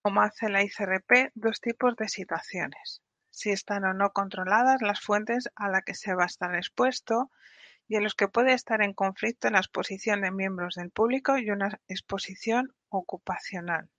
como 0.00 0.22
hace 0.22 0.48
la 0.48 0.62
ICRP, 0.62 1.32
dos 1.34 1.60
tipos 1.60 1.94
de 1.96 2.08
situaciones: 2.08 3.02
si 3.28 3.50
están 3.50 3.84
o 3.84 3.92
no 3.92 4.12
controladas 4.12 4.80
las 4.80 5.02
fuentes 5.02 5.50
a 5.56 5.68
las 5.68 5.82
que 5.84 5.92
se 5.92 6.14
va 6.14 6.22
a 6.22 6.32
estar 6.32 6.54
expuesto 6.54 7.30
y 7.92 7.96
en 7.96 8.04
los 8.04 8.14
que 8.14 8.26
puede 8.26 8.54
estar 8.54 8.80
en 8.80 8.94
conflicto 8.94 9.50
la 9.50 9.58
exposición 9.58 10.22
de 10.22 10.30
miembros 10.30 10.76
del 10.76 10.90
público 10.90 11.36
y 11.36 11.50
una 11.50 11.78
exposición 11.88 12.72
ocupacional. 12.88 13.90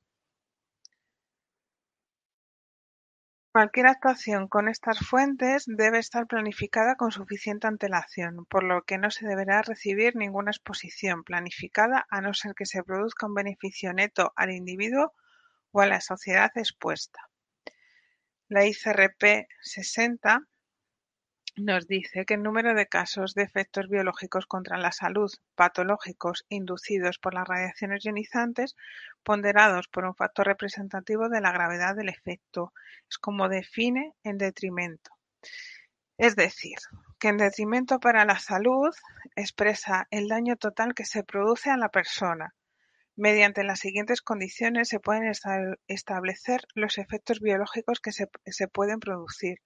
Cualquier 3.51 3.85
actuación 3.85 4.47
con 4.47 4.67
estas 4.67 4.97
fuentes 4.97 5.65
debe 5.67 5.99
estar 5.99 6.25
planificada 6.25 6.95
con 6.95 7.11
suficiente 7.11 7.67
antelación, 7.67 8.47
por 8.47 8.63
lo 8.63 8.81
que 8.81 8.97
no 8.97 9.11
se 9.11 9.27
deberá 9.27 9.61
recibir 9.61 10.15
ninguna 10.15 10.49
exposición 10.49 11.23
planificada 11.23 12.07
a 12.09 12.19
no 12.19 12.33
ser 12.33 12.55
que 12.55 12.65
se 12.65 12.81
produzca 12.81 13.27
un 13.27 13.35
beneficio 13.35 13.93
neto 13.93 14.33
al 14.35 14.49
individuo 14.49 15.13
o 15.69 15.81
a 15.81 15.85
la 15.85 16.01
sociedad 16.01 16.49
expuesta. 16.55 17.29
La 18.47 18.65
ICRP 18.65 19.45
60 19.61 20.47
nos 21.55 21.87
dice 21.87 22.25
que 22.25 22.33
el 22.33 22.41
número 22.41 22.73
de 22.73 22.87
casos 22.87 23.35
de 23.35 23.43
efectos 23.43 23.87
biológicos 23.87 24.47
contra 24.47 24.77
la 24.77 24.91
salud 24.91 25.31
patológicos 25.55 26.45
inducidos 26.49 27.19
por 27.19 27.35
las 27.35 27.47
radiaciones 27.47 28.03
ionizantes 28.03 28.75
ponderados 29.21 29.87
por 29.87 30.05
un 30.05 30.15
factor 30.15 30.47
representativo 30.47 31.29
de 31.29 31.41
la 31.41 31.51
gravedad 31.51 31.95
del 31.95 32.09
efecto 32.09 32.73
es 33.07 33.19
como 33.19 33.49
define 33.49 34.15
en 34.23 34.39
detrimento. 34.39 35.11
Es 36.17 36.35
decir, 36.35 36.77
que 37.19 37.27
en 37.27 37.37
detrimento 37.37 37.99
para 37.99 38.25
la 38.25 38.39
salud 38.39 38.93
expresa 39.35 40.07
el 40.09 40.27
daño 40.27 40.55
total 40.55 40.95
que 40.95 41.05
se 41.05 41.23
produce 41.23 41.69
a 41.69 41.77
la 41.77 41.89
persona. 41.89 42.55
Mediante 43.15 43.63
las 43.63 43.79
siguientes 43.79 44.23
condiciones 44.23 44.89
se 44.89 44.99
pueden 44.99 45.31
establecer 45.87 46.61
los 46.73 46.97
efectos 46.97 47.41
biológicos 47.41 47.99
que 47.99 48.11
se 48.11 48.67
pueden 48.67 48.99
producir 48.99 49.59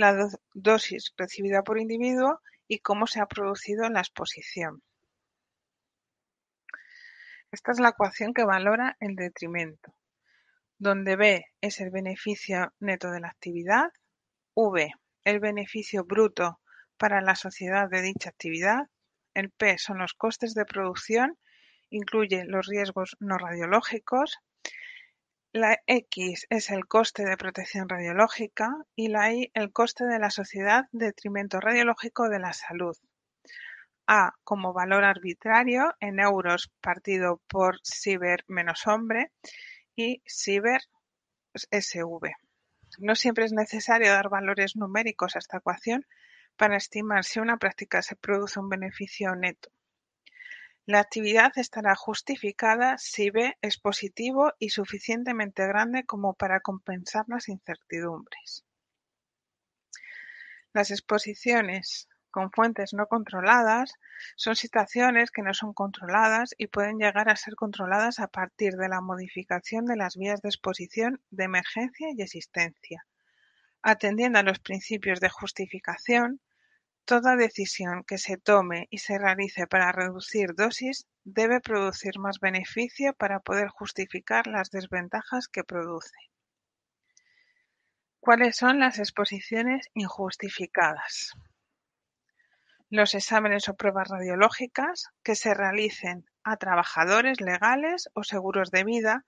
la 0.00 0.28
dosis 0.54 1.12
recibida 1.16 1.62
por 1.62 1.78
individuo 1.78 2.40
y 2.66 2.78
cómo 2.78 3.06
se 3.06 3.20
ha 3.20 3.26
producido 3.26 3.88
la 3.90 4.00
exposición. 4.00 4.82
Esta 7.52 7.72
es 7.72 7.80
la 7.80 7.90
ecuación 7.90 8.32
que 8.32 8.44
valora 8.44 8.96
el 9.00 9.14
detrimento, 9.14 9.94
donde 10.78 11.16
B 11.16 11.44
es 11.60 11.80
el 11.80 11.90
beneficio 11.90 12.72
neto 12.78 13.10
de 13.10 13.20
la 13.20 13.28
actividad, 13.28 13.90
V 14.54 14.92
el 15.24 15.38
beneficio 15.38 16.04
bruto 16.04 16.60
para 16.96 17.20
la 17.20 17.34
sociedad 17.34 17.88
de 17.90 18.02
dicha 18.02 18.30
actividad, 18.30 18.88
el 19.34 19.50
P 19.50 19.76
son 19.78 19.98
los 19.98 20.14
costes 20.14 20.54
de 20.54 20.64
producción, 20.64 21.38
incluye 21.90 22.44
los 22.46 22.66
riesgos 22.66 23.16
no 23.20 23.36
radiológicos, 23.36 24.38
la 25.52 25.80
X 25.88 26.46
es 26.48 26.70
el 26.70 26.86
coste 26.86 27.24
de 27.24 27.36
protección 27.36 27.88
radiológica 27.88 28.72
y 28.94 29.08
la 29.08 29.34
Y 29.34 29.50
el 29.54 29.72
coste 29.72 30.04
de 30.04 30.20
la 30.20 30.30
sociedad 30.30 30.84
detrimento 30.92 31.58
radiológico 31.58 32.28
de 32.28 32.38
la 32.38 32.52
salud. 32.52 32.96
A 34.06 34.34
como 34.44 34.72
valor 34.72 35.02
arbitrario 35.02 35.92
en 35.98 36.20
euros 36.20 36.70
partido 36.80 37.42
por 37.48 37.80
Sieber 37.82 38.44
menos 38.46 38.86
hombre 38.86 39.32
y 39.96 40.22
Sieber 40.24 40.82
SV. 41.52 42.30
No 42.98 43.16
siempre 43.16 43.44
es 43.44 43.52
necesario 43.52 44.12
dar 44.12 44.28
valores 44.28 44.76
numéricos 44.76 45.34
a 45.34 45.40
esta 45.40 45.58
ecuación 45.58 46.06
para 46.56 46.76
estimar 46.76 47.24
si 47.24 47.40
una 47.40 47.56
práctica 47.56 48.02
se 48.02 48.14
produce 48.14 48.60
un 48.60 48.68
beneficio 48.68 49.34
neto. 49.34 49.70
La 50.90 50.98
actividad 50.98 51.52
estará 51.54 51.94
justificada 51.94 52.98
si 52.98 53.30
B 53.30 53.56
es 53.60 53.78
positivo 53.78 54.54
y 54.58 54.70
suficientemente 54.70 55.64
grande 55.64 56.04
como 56.04 56.34
para 56.34 56.58
compensar 56.58 57.26
las 57.28 57.48
incertidumbres. 57.48 58.64
Las 60.72 60.90
exposiciones 60.90 62.08
con 62.32 62.50
fuentes 62.50 62.92
no 62.92 63.06
controladas 63.06 63.94
son 64.34 64.56
situaciones 64.56 65.30
que 65.30 65.42
no 65.42 65.54
son 65.54 65.74
controladas 65.74 66.56
y 66.58 66.66
pueden 66.66 66.98
llegar 66.98 67.28
a 67.28 67.36
ser 67.36 67.54
controladas 67.54 68.18
a 68.18 68.26
partir 68.26 68.72
de 68.72 68.88
la 68.88 69.00
modificación 69.00 69.84
de 69.84 69.94
las 69.94 70.16
vías 70.16 70.42
de 70.42 70.48
exposición 70.48 71.22
de 71.30 71.44
emergencia 71.44 72.08
y 72.12 72.20
existencia. 72.20 73.06
Atendiendo 73.80 74.40
a 74.40 74.42
los 74.42 74.58
principios 74.58 75.20
de 75.20 75.28
justificación, 75.28 76.40
Toda 77.04 77.36
decisión 77.36 78.04
que 78.04 78.18
se 78.18 78.36
tome 78.36 78.86
y 78.90 78.98
se 78.98 79.18
realice 79.18 79.66
para 79.66 79.92
reducir 79.92 80.54
dosis 80.54 81.06
debe 81.24 81.60
producir 81.60 82.18
más 82.18 82.38
beneficio 82.38 83.14
para 83.14 83.40
poder 83.40 83.68
justificar 83.68 84.46
las 84.46 84.70
desventajas 84.70 85.48
que 85.48 85.64
produce. 85.64 86.16
¿Cuáles 88.20 88.56
son 88.56 88.78
las 88.78 88.98
exposiciones 88.98 89.88
injustificadas? 89.94 91.32
Los 92.90 93.14
exámenes 93.14 93.68
o 93.68 93.74
pruebas 93.74 94.08
radiológicas 94.08 95.08
que 95.22 95.34
se 95.34 95.54
realicen 95.54 96.26
a 96.44 96.56
trabajadores 96.56 97.40
legales 97.40 98.10
o 98.14 98.24
seguros 98.24 98.70
de 98.70 98.84
vida 98.84 99.24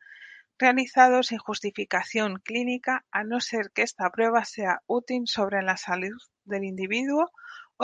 realizados 0.59 1.29
sin 1.29 1.39
justificación 1.39 2.37
clínica 2.45 3.05
a 3.11 3.25
no 3.25 3.41
ser 3.41 3.71
que 3.75 3.83
esta 3.83 4.11
prueba 4.11 4.45
sea 4.45 4.83
útil 4.87 5.27
sobre 5.27 5.63
la 5.63 5.77
salud 5.77 6.21
del 6.45 6.65
individuo 6.65 7.31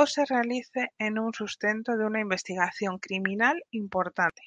o 0.00 0.06
se 0.06 0.24
realice 0.24 0.92
en 0.98 1.18
un 1.18 1.34
sustento 1.34 1.96
de 1.96 2.04
una 2.04 2.20
investigación 2.20 3.00
criminal 3.00 3.64
importante. 3.72 4.42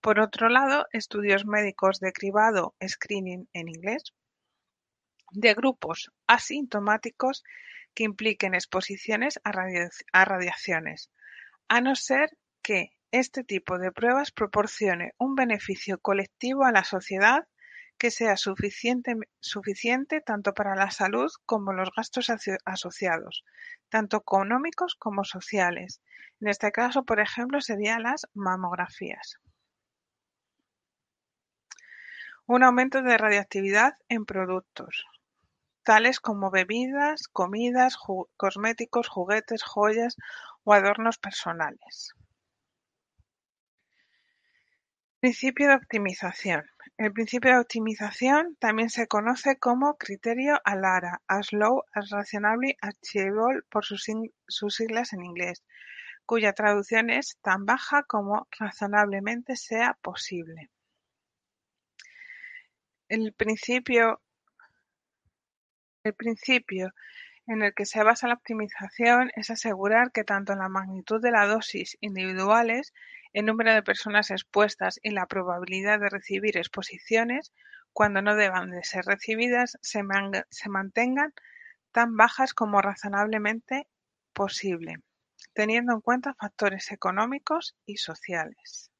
Por 0.00 0.18
otro 0.18 0.48
lado, 0.48 0.86
estudios 0.92 1.46
médicos 1.46 2.00
de 2.00 2.12
cribado 2.12 2.74
screening 2.84 3.48
en 3.52 3.68
inglés 3.68 4.02
de 5.30 5.54
grupos 5.54 6.10
asintomáticos 6.26 7.44
que 7.94 8.02
impliquen 8.02 8.54
exposiciones 8.54 9.38
a, 9.44 9.52
a 10.12 10.24
radiaciones, 10.24 11.12
a 11.68 11.80
no 11.80 11.94
ser 11.94 12.30
que 12.62 12.90
este 13.12 13.44
tipo 13.44 13.78
de 13.78 13.92
pruebas 13.92 14.32
proporcione 14.32 15.12
un 15.18 15.36
beneficio 15.36 15.98
colectivo 15.98 16.64
a 16.64 16.72
la 16.72 16.82
sociedad 16.82 17.46
que 17.98 18.10
sea 18.10 18.36
suficiente 18.36 20.20
tanto 20.20 20.54
para 20.54 20.76
la 20.76 20.90
salud 20.90 21.30
como 21.46 21.72
los 21.72 21.90
gastos 21.96 22.30
asociados, 22.64 23.44
tanto 23.88 24.18
económicos 24.18 24.94
como 24.94 25.24
sociales. 25.24 26.00
En 26.40 26.48
este 26.48 26.72
caso, 26.72 27.04
por 27.04 27.20
ejemplo, 27.20 27.60
serían 27.60 28.02
las 28.02 28.26
mamografías. 28.34 29.38
Un 32.46 32.62
aumento 32.62 33.02
de 33.02 33.18
radioactividad 33.18 33.94
en 34.08 34.24
productos, 34.24 35.04
tales 35.82 36.20
como 36.20 36.50
bebidas, 36.50 37.28
comidas, 37.28 37.96
cosméticos, 38.36 39.08
juguetes, 39.08 39.62
joyas 39.62 40.16
o 40.64 40.74
adornos 40.74 41.18
personales. 41.18 42.14
Principio 45.26 45.66
de 45.66 45.74
optimización. 45.74 46.62
El 46.98 47.12
principio 47.12 47.50
de 47.50 47.58
optimización 47.58 48.56
también 48.60 48.90
se 48.90 49.08
conoce 49.08 49.58
como 49.58 49.96
criterio 49.96 50.60
ALARA, 50.64 51.20
as 51.26 51.52
low 51.52 51.82
as 51.92 52.10
reasonably 52.10 52.76
achievable 52.80 53.62
por 53.68 53.84
sus 53.84 54.04
siglas 54.76 55.12
en 55.14 55.24
inglés, 55.24 55.64
cuya 56.26 56.52
traducción 56.52 57.10
es 57.10 57.38
tan 57.42 57.66
baja 57.66 58.04
como 58.04 58.46
razonablemente 58.56 59.56
sea 59.56 59.98
posible. 60.00 60.70
El 63.08 63.32
principio, 63.32 64.22
el 66.04 66.14
principio 66.14 66.94
en 67.48 67.62
el 67.62 67.74
que 67.74 67.84
se 67.84 68.04
basa 68.04 68.28
la 68.28 68.34
optimización 68.34 69.32
es 69.34 69.50
asegurar 69.50 70.12
que 70.12 70.22
tanto 70.22 70.54
la 70.54 70.68
magnitud 70.68 71.20
de 71.20 71.32
la 71.32 71.46
dosis 71.46 71.96
individuales, 72.00 72.92
el 73.36 73.44
número 73.44 73.74
de 73.74 73.82
personas 73.82 74.30
expuestas 74.30 74.98
y 75.02 75.10
la 75.10 75.26
probabilidad 75.26 76.00
de 76.00 76.08
recibir 76.08 76.56
exposiciones, 76.56 77.52
cuando 77.92 78.22
no 78.22 78.34
deban 78.34 78.70
de 78.70 78.82
ser 78.82 79.04
recibidas, 79.04 79.76
se, 79.82 80.02
mantengan 80.02 81.34
tan 81.92 82.16
bajas 82.16 82.54
como 82.54 82.80
razonablemente 82.80 83.88
posible, 84.32 85.02
teniendo 85.52 85.92
en 85.92 86.00
cuenta 86.00 86.34
factores 86.40 86.90
económicos 86.92 87.76
y 87.84 87.98
sociales. 87.98 88.90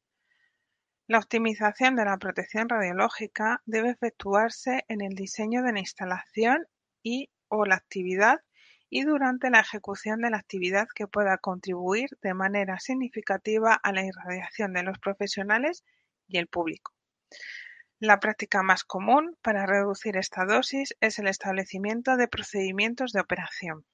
La 1.06 1.16
optimización 1.16 1.96
de 1.96 2.04
la 2.04 2.18
protección 2.18 2.68
radiológica 2.68 3.62
debe 3.64 3.88
efectuarse 3.88 4.84
en 4.88 5.00
el 5.00 5.14
diseño 5.14 5.62
de 5.62 5.72
la 5.72 5.80
instalación 5.80 6.66
y 7.02 7.30
o 7.48 7.64
la 7.64 7.76
actividad 7.76 8.40
y 8.88 9.02
durante 9.02 9.50
la 9.50 9.60
ejecución 9.60 10.20
de 10.20 10.30
la 10.30 10.38
actividad 10.38 10.88
que 10.94 11.06
pueda 11.06 11.38
contribuir 11.38 12.10
de 12.22 12.34
manera 12.34 12.78
significativa 12.78 13.74
a 13.74 13.92
la 13.92 14.04
irradiación 14.04 14.72
de 14.72 14.82
los 14.82 14.98
profesionales 14.98 15.84
y 16.28 16.38
el 16.38 16.46
público. 16.46 16.92
La 17.98 18.20
práctica 18.20 18.62
más 18.62 18.84
común 18.84 19.36
para 19.42 19.66
reducir 19.66 20.16
esta 20.16 20.44
dosis 20.44 20.94
es 21.00 21.18
el 21.18 21.28
establecimiento 21.28 22.16
de 22.16 22.28
procedimientos 22.28 23.12
de 23.12 23.20
operación 23.20 23.84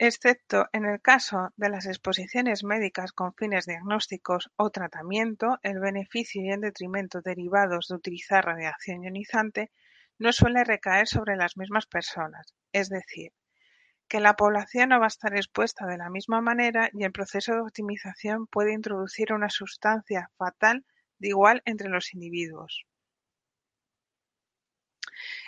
excepto 0.00 0.66
en 0.72 0.86
el 0.86 1.02
caso 1.02 1.52
de 1.56 1.68
las 1.68 1.84
exposiciones 1.84 2.64
médicas 2.64 3.12
con 3.12 3.34
fines 3.34 3.66
diagnósticos 3.66 4.50
o 4.56 4.70
tratamiento, 4.70 5.58
el 5.62 5.78
beneficio 5.78 6.42
y 6.42 6.48
el 6.48 6.62
detrimento 6.62 7.20
derivados 7.20 7.88
de 7.88 7.96
utilizar 7.96 8.46
radiación 8.46 9.04
ionizante 9.04 9.70
no 10.20 10.32
suele 10.32 10.62
recaer 10.62 11.08
sobre 11.08 11.34
las 11.34 11.56
mismas 11.56 11.86
personas, 11.86 12.54
es 12.72 12.88
decir, 12.88 13.32
que 14.06 14.20
la 14.20 14.36
población 14.36 14.90
no 14.90 15.00
va 15.00 15.06
a 15.06 15.08
estar 15.08 15.34
expuesta 15.34 15.86
de 15.86 15.98
la 15.98 16.10
misma 16.10 16.40
manera 16.40 16.90
y 16.92 17.02
el 17.02 17.10
proceso 17.10 17.52
de 17.54 17.62
optimización 17.62 18.46
puede 18.46 18.72
introducir 18.72 19.32
una 19.32 19.50
sustancia 19.50 20.30
fatal 20.36 20.84
de 21.18 21.28
igual 21.28 21.62
entre 21.64 21.88
los 21.88 22.14
individuos. 22.14 22.86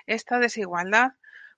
Esta 0.07 0.41
desigualdad 0.41 1.12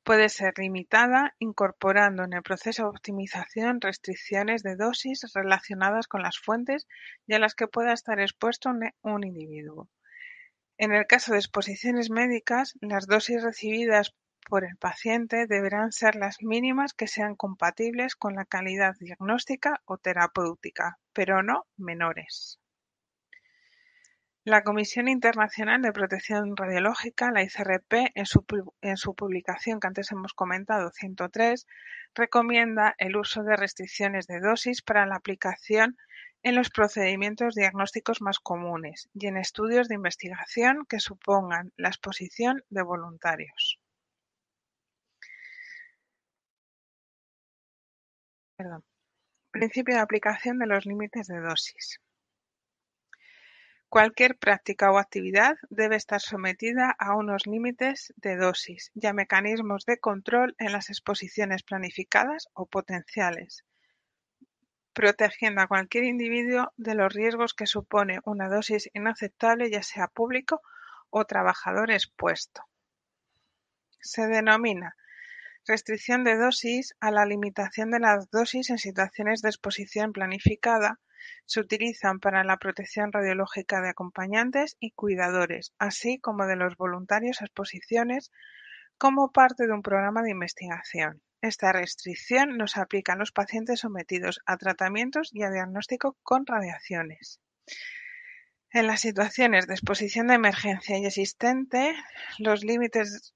Puede 0.05 0.29
ser 0.29 0.59
limitada 0.59 1.35
incorporando 1.39 2.25
en 2.25 2.35
el 2.35 2.43
proceso 2.43 2.83
de 2.83 2.89
optimización 2.91 3.81
restricciones 3.81 4.63
de 4.63 4.77
dosis 4.77 5.23
relacionadas 5.33 6.09
con 6.09 6.23
las 6.23 6.39
fuentes 6.39 6.87
y 7.27 7.33
a 7.33 7.39
las 7.39 7.55
que 7.55 7.69
pueda 7.69 7.95
estar 7.95 8.21
expuesto 8.21 8.71
un 9.01 9.25
individuo. 9.25 9.89
En 10.77 10.93
el 10.93 11.07
caso 11.07 11.33
de 11.33 11.39
exposiciones 11.39 12.11
médicas, 12.11 12.75
las 12.81 13.07
dosis 13.07 13.43
recibidas 13.43 14.13
por 14.49 14.65
el 14.65 14.77
paciente 14.77 15.47
deberán 15.47 15.93
ser 15.93 16.17
las 16.17 16.43
mínimas 16.43 16.95
que 16.95 17.07
sean 17.07 17.37
compatibles 17.37 18.17
con 18.17 18.35
la 18.35 18.45
calidad 18.45 18.95
diagnóstica 18.99 19.81
o 19.85 19.99
terapéutica, 19.99 20.99
pero 21.13 21.43
no 21.43 21.67
menores. 21.77 22.61
La 24.47 24.63
Comisión 24.63 25.09
Internacional 25.09 25.81
de 25.81 25.91
Protección 25.91 26.55
Radiológica, 26.55 27.31
la 27.31 27.43
ICRP, 27.43 28.13
en 28.15 28.27
su, 28.27 29.15
publicación 29.15 29.81
que 29.81 29.87
antes 29.87 30.13
hemos 30.13 30.35
comentado, 30.35 30.91
103, 30.91 31.67
recomienda 32.15 32.95
el 32.99 33.17
uso 33.17 33.43
de 33.43 33.57
restricciones 33.57 34.27
de 34.27 34.41
dosis 34.41 34.83
para 34.83 35.07
la 35.07 35.17
aplicación 35.17 35.97
en 36.43 36.57
los 36.57 36.69
procedimientos 36.69 37.55
diagnósticos 37.55 38.21
más 38.21 38.39
comunes 38.39 39.09
y 39.15 39.29
en 39.29 39.39
estudios 39.39 39.89
de 39.89 39.95
investigación 39.95 40.85
que 40.87 41.01
supongan 41.01 41.73
la 41.77 41.89
exposición 41.89 42.63
de 42.69 42.83
voluntarios. 42.83 43.81
Principio 49.51 49.95
de 49.95 50.03
aplicación 50.03 50.59
de 50.59 50.67
los 50.67 50.85
límites 50.85 51.29
de 51.29 51.41
dosis. 51.41 51.99
Cualquier 53.95 54.37
práctica 54.37 54.91
o 54.91 54.99
actividad 54.99 55.55
debe 55.71 55.95
estar 55.95 56.21
sometida 56.21 56.97
a 56.99 57.15
unos 57.15 57.47
límites 57.47 58.13
de 58.17 58.35
dosis 58.35 58.91
y 58.93 59.07
a 59.07 59.13
mecanismos 59.13 59.87
de 59.87 59.99
control 59.99 60.57
en 60.59 60.73
las 60.73 60.91
exposiciones 60.91 61.63
planificadas 61.63 62.49
o 62.55 62.67
potenciales, 62.67 63.65
protegiendo 64.95 65.61
a 65.61 65.69
cualquier 65.69 66.03
individuo 66.03 66.73
de 66.77 66.97
los 66.97 67.15
riesgos 67.15 67.55
que 67.55 67.69
supone 67.69 68.19
una 68.25 68.49
dosis 68.49 68.91
inaceptable 68.95 69.71
ya 69.71 69.85
sea 69.85 70.09
público 70.09 70.61
o 71.11 71.25
trabajador 71.25 71.93
expuesto. 71.93 72.65
Se 74.01 74.27
denomina 74.27 74.97
restricción 75.69 76.25
de 76.25 76.35
dosis 76.35 76.97
a 76.99 77.13
la 77.13 77.27
limitación 77.27 77.93
de 77.93 78.01
las 78.01 78.29
dosis 78.29 78.71
en 78.71 78.79
situaciones 78.79 79.41
de 79.41 79.51
exposición 79.51 80.13
planificada 80.13 80.99
se 81.47 81.61
utilizan 81.61 82.21
para 82.21 82.45
la 82.45 82.59
protección 82.59 83.13
radiológica 83.13 83.81
de 83.81 83.91
acompañantes 83.91 84.77
y 84.81 84.93
cuidadores, 84.93 85.73
así 85.79 86.19
como 86.19 86.47
de 86.47 86.57
los 86.57 86.77
voluntarios 86.77 87.41
a 87.41 87.45
exposiciones 87.45 88.31
como 88.99 89.33
parte 89.33 89.67
de 89.67 89.73
un 89.73 89.83
programa 89.83 90.23
de 90.23 90.31
investigación. 90.31 91.23
Esta 91.41 91.73
restricción 91.73 92.57
no 92.57 92.67
se 92.67 92.81
aplica 92.81 93.13
a 93.13 93.17
los 93.17 93.33
pacientes 93.33 93.81
sometidos 93.81 94.41
a 94.47 94.57
tratamientos 94.57 95.31
y 95.33 95.43
a 95.43 95.51
diagnóstico 95.51 96.17
con 96.23 96.47
radiaciones. 96.47 97.41
En 98.71 98.87
las 98.87 99.03
situaciones 99.03 99.67
de 99.67 99.75
exposición 99.75 100.27
de 100.27 100.35
emergencia 100.35 100.99
y 100.99 101.07
existente, 101.07 101.95
los 102.39 102.65
límites, 102.65 103.33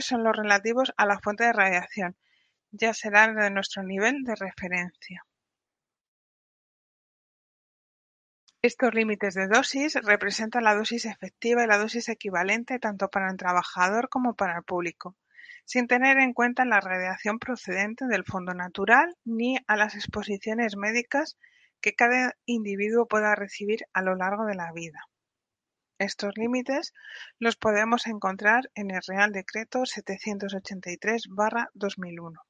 son 0.00 0.24
los 0.24 0.36
relativos 0.36 0.94
a 0.96 1.06
la 1.06 1.18
fuente 1.18 1.44
de 1.44 1.52
radiación, 1.52 2.16
ya 2.70 2.94
será 2.94 3.30
de 3.30 3.50
nuestro 3.50 3.82
nivel 3.82 4.22
de 4.22 4.34
referencia. 4.36 5.26
Estos 8.64 8.94
límites 8.94 9.34
de 9.34 9.46
dosis 9.46 9.94
representan 9.94 10.64
la 10.64 10.74
dosis 10.74 11.04
efectiva 11.04 11.62
y 11.62 11.66
la 11.66 11.76
dosis 11.76 12.08
equivalente 12.08 12.78
tanto 12.78 13.10
para 13.10 13.30
el 13.30 13.36
trabajador 13.36 14.08
como 14.08 14.36
para 14.36 14.56
el 14.56 14.64
público, 14.64 15.18
sin 15.66 15.86
tener 15.86 16.18
en 16.18 16.32
cuenta 16.32 16.64
la 16.64 16.80
radiación 16.80 17.38
procedente 17.38 18.06
del 18.06 18.24
fondo 18.24 18.54
natural 18.54 19.14
ni 19.22 19.58
a 19.66 19.76
las 19.76 19.94
exposiciones 19.94 20.78
médicas 20.78 21.36
que 21.82 21.94
cada 21.94 22.36
individuo 22.46 23.06
pueda 23.06 23.34
recibir 23.34 23.84
a 23.92 24.00
lo 24.00 24.14
largo 24.14 24.46
de 24.46 24.54
la 24.54 24.72
vida. 24.72 25.10
Estos 25.98 26.32
límites 26.34 26.94
los 27.38 27.56
podemos 27.56 28.06
encontrar 28.06 28.70
en 28.74 28.92
el 28.92 29.02
Real 29.06 29.32
Decreto 29.32 29.80
783-2001 29.80 32.40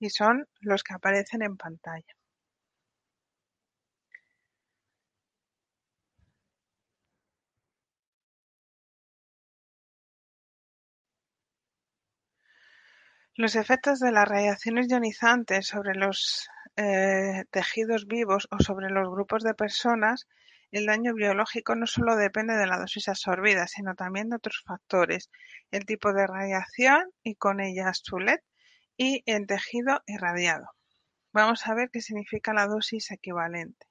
y 0.00 0.10
son 0.10 0.48
los 0.58 0.82
que 0.82 0.94
aparecen 0.94 1.42
en 1.42 1.56
pantalla. 1.56 2.16
Los 13.34 13.56
efectos 13.56 13.98
de 13.98 14.12
las 14.12 14.28
radiaciones 14.28 14.88
ionizantes 14.90 15.66
sobre 15.66 15.94
los 15.94 16.50
eh, 16.76 17.44
tejidos 17.50 18.06
vivos 18.06 18.46
o 18.50 18.62
sobre 18.62 18.90
los 18.90 19.08
grupos 19.08 19.42
de 19.42 19.54
personas, 19.54 20.28
el 20.70 20.84
daño 20.84 21.14
biológico 21.14 21.74
no 21.74 21.86
solo 21.86 22.16
depende 22.16 22.54
de 22.58 22.66
la 22.66 22.78
dosis 22.78 23.08
absorbida, 23.08 23.66
sino 23.66 23.94
también 23.94 24.28
de 24.28 24.36
otros 24.36 24.62
factores, 24.66 25.30
el 25.70 25.86
tipo 25.86 26.12
de 26.12 26.26
radiación 26.26 27.10
y 27.22 27.36
con 27.36 27.60
ella 27.60 27.94
su 27.94 28.18
LED 28.18 28.40
y 28.98 29.22
el 29.24 29.46
tejido 29.46 30.02
irradiado. 30.06 30.66
Vamos 31.32 31.66
a 31.66 31.74
ver 31.74 31.88
qué 31.90 32.02
significa 32.02 32.52
la 32.52 32.66
dosis 32.66 33.10
equivalente. 33.12 33.86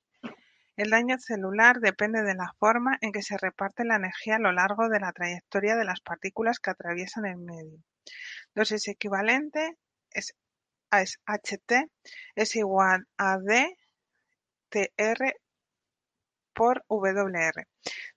El 0.75 0.91
daño 0.91 1.17
celular 1.17 1.79
depende 1.79 2.21
de 2.21 2.35
la 2.35 2.53
forma 2.59 2.99
en 3.01 3.11
que 3.11 3.23
se 3.23 3.39
reparte 3.39 3.85
la 3.85 3.95
energía 3.95 4.35
a 4.35 4.39
lo 4.39 4.51
largo 4.51 4.87
de 4.87 4.99
la 4.99 5.11
trayectoria 5.13 5.75
de 5.75 5.85
las 5.85 5.99
partículas 5.99 6.59
que 6.59 6.69
atraviesan 6.69 7.25
el 7.25 7.37
medio. 7.37 7.79
Dosis 8.55 8.87
equivalente 8.87 9.77
es 10.11 10.33
HT 10.91 11.89
es 12.35 12.55
igual 12.55 13.07
a 13.17 13.37
DTR 13.37 15.35
por 16.53 16.83
WR. 16.89 17.67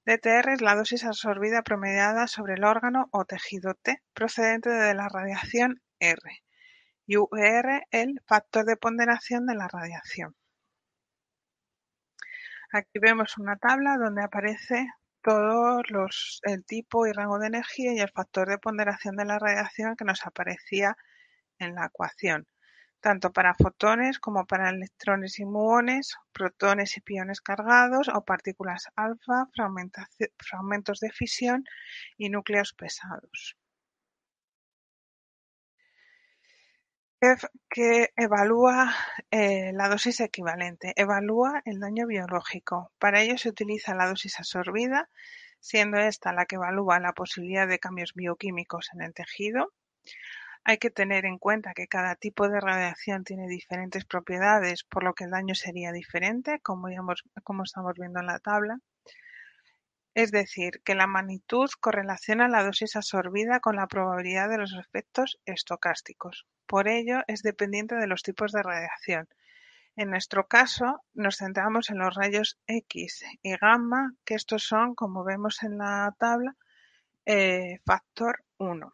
DTR 0.05 0.53
es 0.53 0.61
la 0.61 0.75
dosis 0.75 1.05
absorbida 1.05 1.63
promediada 1.63 2.27
sobre 2.27 2.55
el 2.55 2.65
órgano 2.65 3.09
o 3.13 3.25
tejido 3.25 3.75
T 3.75 4.03
procedente 4.13 4.71
de 4.71 4.95
la 4.95 5.09
radiación 5.09 5.81
R 6.01 6.21
y 7.07 7.17
UR 7.17 7.87
el 7.91 8.21
factor 8.27 8.65
de 8.65 8.77
ponderación 8.77 9.47
de 9.47 9.55
la 9.55 9.69
radiación. 9.69 10.35
Aquí 12.73 12.99
vemos 12.99 13.39
una 13.39 13.57
tabla 13.57 13.97
donde 13.99 14.25
aparece 14.25 14.89
todos 15.25 15.83
los 15.91 16.41
el 16.45 16.65
tipo 16.65 17.07
y 17.07 17.13
rango 17.13 17.39
de 17.41 17.49
energía 17.49 17.95
y 17.95 17.99
el 18.01 18.11
factor 18.11 18.49
de 18.49 18.59
ponderación 18.59 19.17
de 19.17 19.25
la 19.25 19.41
radiación 19.41 19.97
que 19.97 20.05
nos 20.05 20.25
aparecía 20.27 20.97
en 21.59 21.75
la 21.75 21.87
ecuación 21.87 22.47
tanto 23.05 23.35
para 23.35 23.53
fotones 23.55 24.19
como 24.19 24.47
para 24.47 24.71
electrones 24.71 25.39
y 25.39 25.45
muones, 25.45 26.17
protones 26.33 26.97
y 26.97 27.03
piones 27.03 27.43
cargados 27.43 28.09
o 28.09 28.25
partículas 28.25 28.89
alfa, 28.97 29.47
fragmentos 30.39 31.01
de 31.01 31.11
fisión 31.11 31.65
y 32.17 32.31
núcleos 32.31 32.73
pesados. 32.73 33.59
Que 37.69 38.11
evalúa 38.17 38.95
eh, 39.31 39.73
la 39.73 39.89
dosis 39.89 40.21
equivalente, 40.21 40.93
evalúa 40.97 41.63
el 41.65 41.81
daño 41.81 42.07
biológico. 42.07 42.93
Para 42.99 43.23
ello 43.23 43.37
se 43.39 43.49
utiliza 43.49 43.95
la 43.95 44.07
dosis 44.07 44.39
absorbida, 44.39 45.09
siendo 45.61 45.99
esta 45.99 46.33
la 46.33 46.47
que 46.47 46.57
evalúa 46.57 47.01
la 47.01 47.13
posibilidad 47.13 47.67
de 47.67 47.79
cambios 47.79 48.15
bioquímicos 48.15 48.91
en 48.95 49.03
el 49.03 49.15
tejido. 49.15 49.73
Hay 50.65 50.79
que 50.79 50.91
tener 50.91 51.27
en 51.27 51.39
cuenta 51.39 51.75
que 51.75 51.89
cada 51.89 52.17
tipo 52.17 52.49
de 52.49 52.61
radiación 52.61 53.25
tiene 53.25 53.49
diferentes 53.49 54.05
propiedades, 54.05 54.85
por 54.85 55.05
lo 55.05 55.15
que 55.15 55.25
el 55.25 55.31
daño 55.31 55.55
sería 55.55 55.93
diferente, 55.93 56.61
como, 56.61 56.89
como 57.43 57.65
estamos 57.65 57.95
viendo 57.99 58.21
en 58.21 58.27
la 58.27 58.39
tabla. 58.39 58.79
Es 60.15 60.31
decir, 60.31 60.81
que 60.85 60.95
la 60.95 61.09
magnitud 61.09 61.69
correlaciona 61.81 62.49
la 62.49 62.63
dosis 62.63 62.95
absorbida 62.95 63.59
con 63.59 63.75
la 63.77 63.89
probabilidad 63.89 64.49
de 64.49 64.59
los 64.59 64.73
efectos 64.75 65.41
estocásticos. 65.45 66.47
Por 66.67 66.87
ello, 66.87 67.23
es 67.27 67.43
dependiente 67.43 67.97
de 67.97 68.07
los 68.07 68.23
tipos 68.23 68.53
de 68.53 68.63
radiación. 68.63 69.29
En 69.97 70.11
nuestro 70.11 70.47
caso, 70.47 71.03
nos 71.15 71.39
centramos 71.39 71.91
en 71.91 71.99
los 71.99 72.15
rayos 72.15 72.59
X 72.67 73.25
y 73.43 73.57
gamma, 73.57 74.15
que 74.25 74.35
estos 74.35 74.63
son, 74.65 74.95
como 74.95 75.25
vemos 75.25 75.63
en 75.65 75.79
la 75.79 76.15
tabla, 76.19 76.57
eh, 77.27 77.81
factor 77.85 78.45
1. 78.59 78.93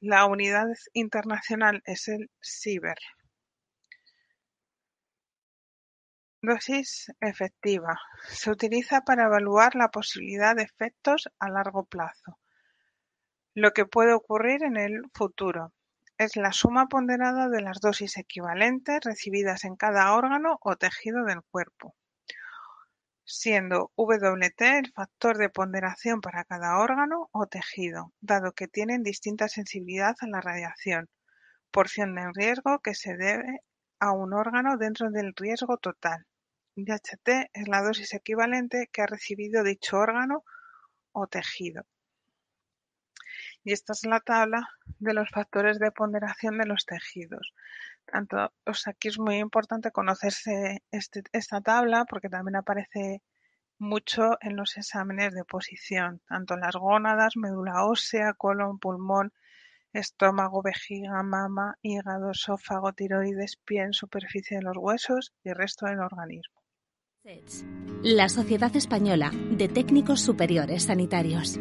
La 0.00 0.26
unidad 0.26 0.68
internacional 0.94 1.82
es 1.84 2.08
el 2.08 2.30
Sieber. 2.40 2.98
Dosis 6.40 7.12
efectiva: 7.20 7.98
Se 8.28 8.50
utiliza 8.50 9.02
para 9.02 9.24
evaluar 9.24 9.74
la 9.74 9.88
posibilidad 9.88 10.54
de 10.54 10.62
efectos 10.62 11.28
a 11.38 11.48
largo 11.48 11.84
plazo. 11.84 12.38
Lo 13.54 13.72
que 13.72 13.86
puede 13.86 14.12
ocurrir 14.12 14.62
en 14.62 14.76
el 14.76 15.02
futuro. 15.12 15.72
Es 16.16 16.36
la 16.36 16.52
suma 16.52 16.86
ponderada 16.86 17.48
de 17.48 17.60
las 17.60 17.80
dosis 17.80 18.16
equivalentes 18.18 19.00
recibidas 19.04 19.64
en 19.64 19.76
cada 19.76 20.14
órgano 20.14 20.58
o 20.62 20.76
tejido 20.76 21.24
del 21.24 21.42
cuerpo 21.42 21.94
siendo 23.28 23.92
Wt 23.94 24.60
el 24.62 24.90
factor 24.92 25.36
de 25.36 25.50
ponderación 25.50 26.22
para 26.22 26.44
cada 26.44 26.78
órgano 26.78 27.28
o 27.32 27.46
tejido, 27.46 28.14
dado 28.20 28.52
que 28.52 28.68
tienen 28.68 29.02
distinta 29.02 29.48
sensibilidad 29.48 30.16
a 30.22 30.26
la 30.26 30.40
radiación, 30.40 31.10
porción 31.70 32.14
del 32.14 32.32
riesgo 32.34 32.78
que 32.78 32.94
se 32.94 33.18
debe 33.18 33.60
a 34.00 34.12
un 34.12 34.32
órgano 34.32 34.78
dentro 34.78 35.10
del 35.10 35.34
riesgo 35.36 35.76
total, 35.76 36.26
y 36.78 36.84
Ht 36.84 37.50
es 37.52 37.66
la 37.66 37.82
dosis 37.82 38.14
equivalente 38.14 38.88
que 38.92 39.02
ha 39.02 39.06
recibido 39.06 39.64
dicho 39.64 39.98
órgano 39.98 40.44
o 41.10 41.26
tejido. 41.26 41.84
Y 43.64 43.72
esta 43.72 43.94
es 43.94 44.04
la 44.06 44.20
tabla 44.20 44.68
de 45.00 45.12
los 45.12 45.28
factores 45.28 45.80
de 45.80 45.90
ponderación 45.90 46.56
de 46.56 46.66
los 46.66 46.86
tejidos. 46.86 47.52
Tanto, 48.04 48.52
aquí 48.86 49.08
es 49.08 49.18
muy 49.18 49.38
importante 49.38 49.90
conocerse 49.90 50.84
este, 50.92 51.24
esta 51.32 51.60
tabla 51.60 52.04
porque 52.04 52.28
también 52.28 52.54
aparece 52.54 53.22
mucho 53.78 54.38
en 54.40 54.54
los 54.54 54.76
exámenes 54.76 55.34
de 55.34 55.44
posición, 55.44 56.20
tanto 56.28 56.56
las 56.56 56.76
gónadas, 56.76 57.36
médula 57.36 57.86
ósea, 57.86 58.34
colon, 58.34 58.78
pulmón, 58.78 59.32
estómago, 59.92 60.62
vejiga, 60.62 61.24
mama, 61.24 61.76
hígado, 61.82 62.30
esófago, 62.30 62.92
tiroides, 62.92 63.56
piel, 63.56 63.94
superficie 63.94 64.58
de 64.58 64.62
los 64.62 64.76
huesos 64.76 65.32
y 65.42 65.48
el 65.48 65.56
resto 65.56 65.86
del 65.86 65.98
organismo. 65.98 66.57
La 68.02 68.28
Sociedad 68.30 68.74
Española 68.74 69.32
de 69.50 69.68
Técnicos 69.68 70.20
Superiores 70.20 70.84
Sanitarios. 70.84 71.58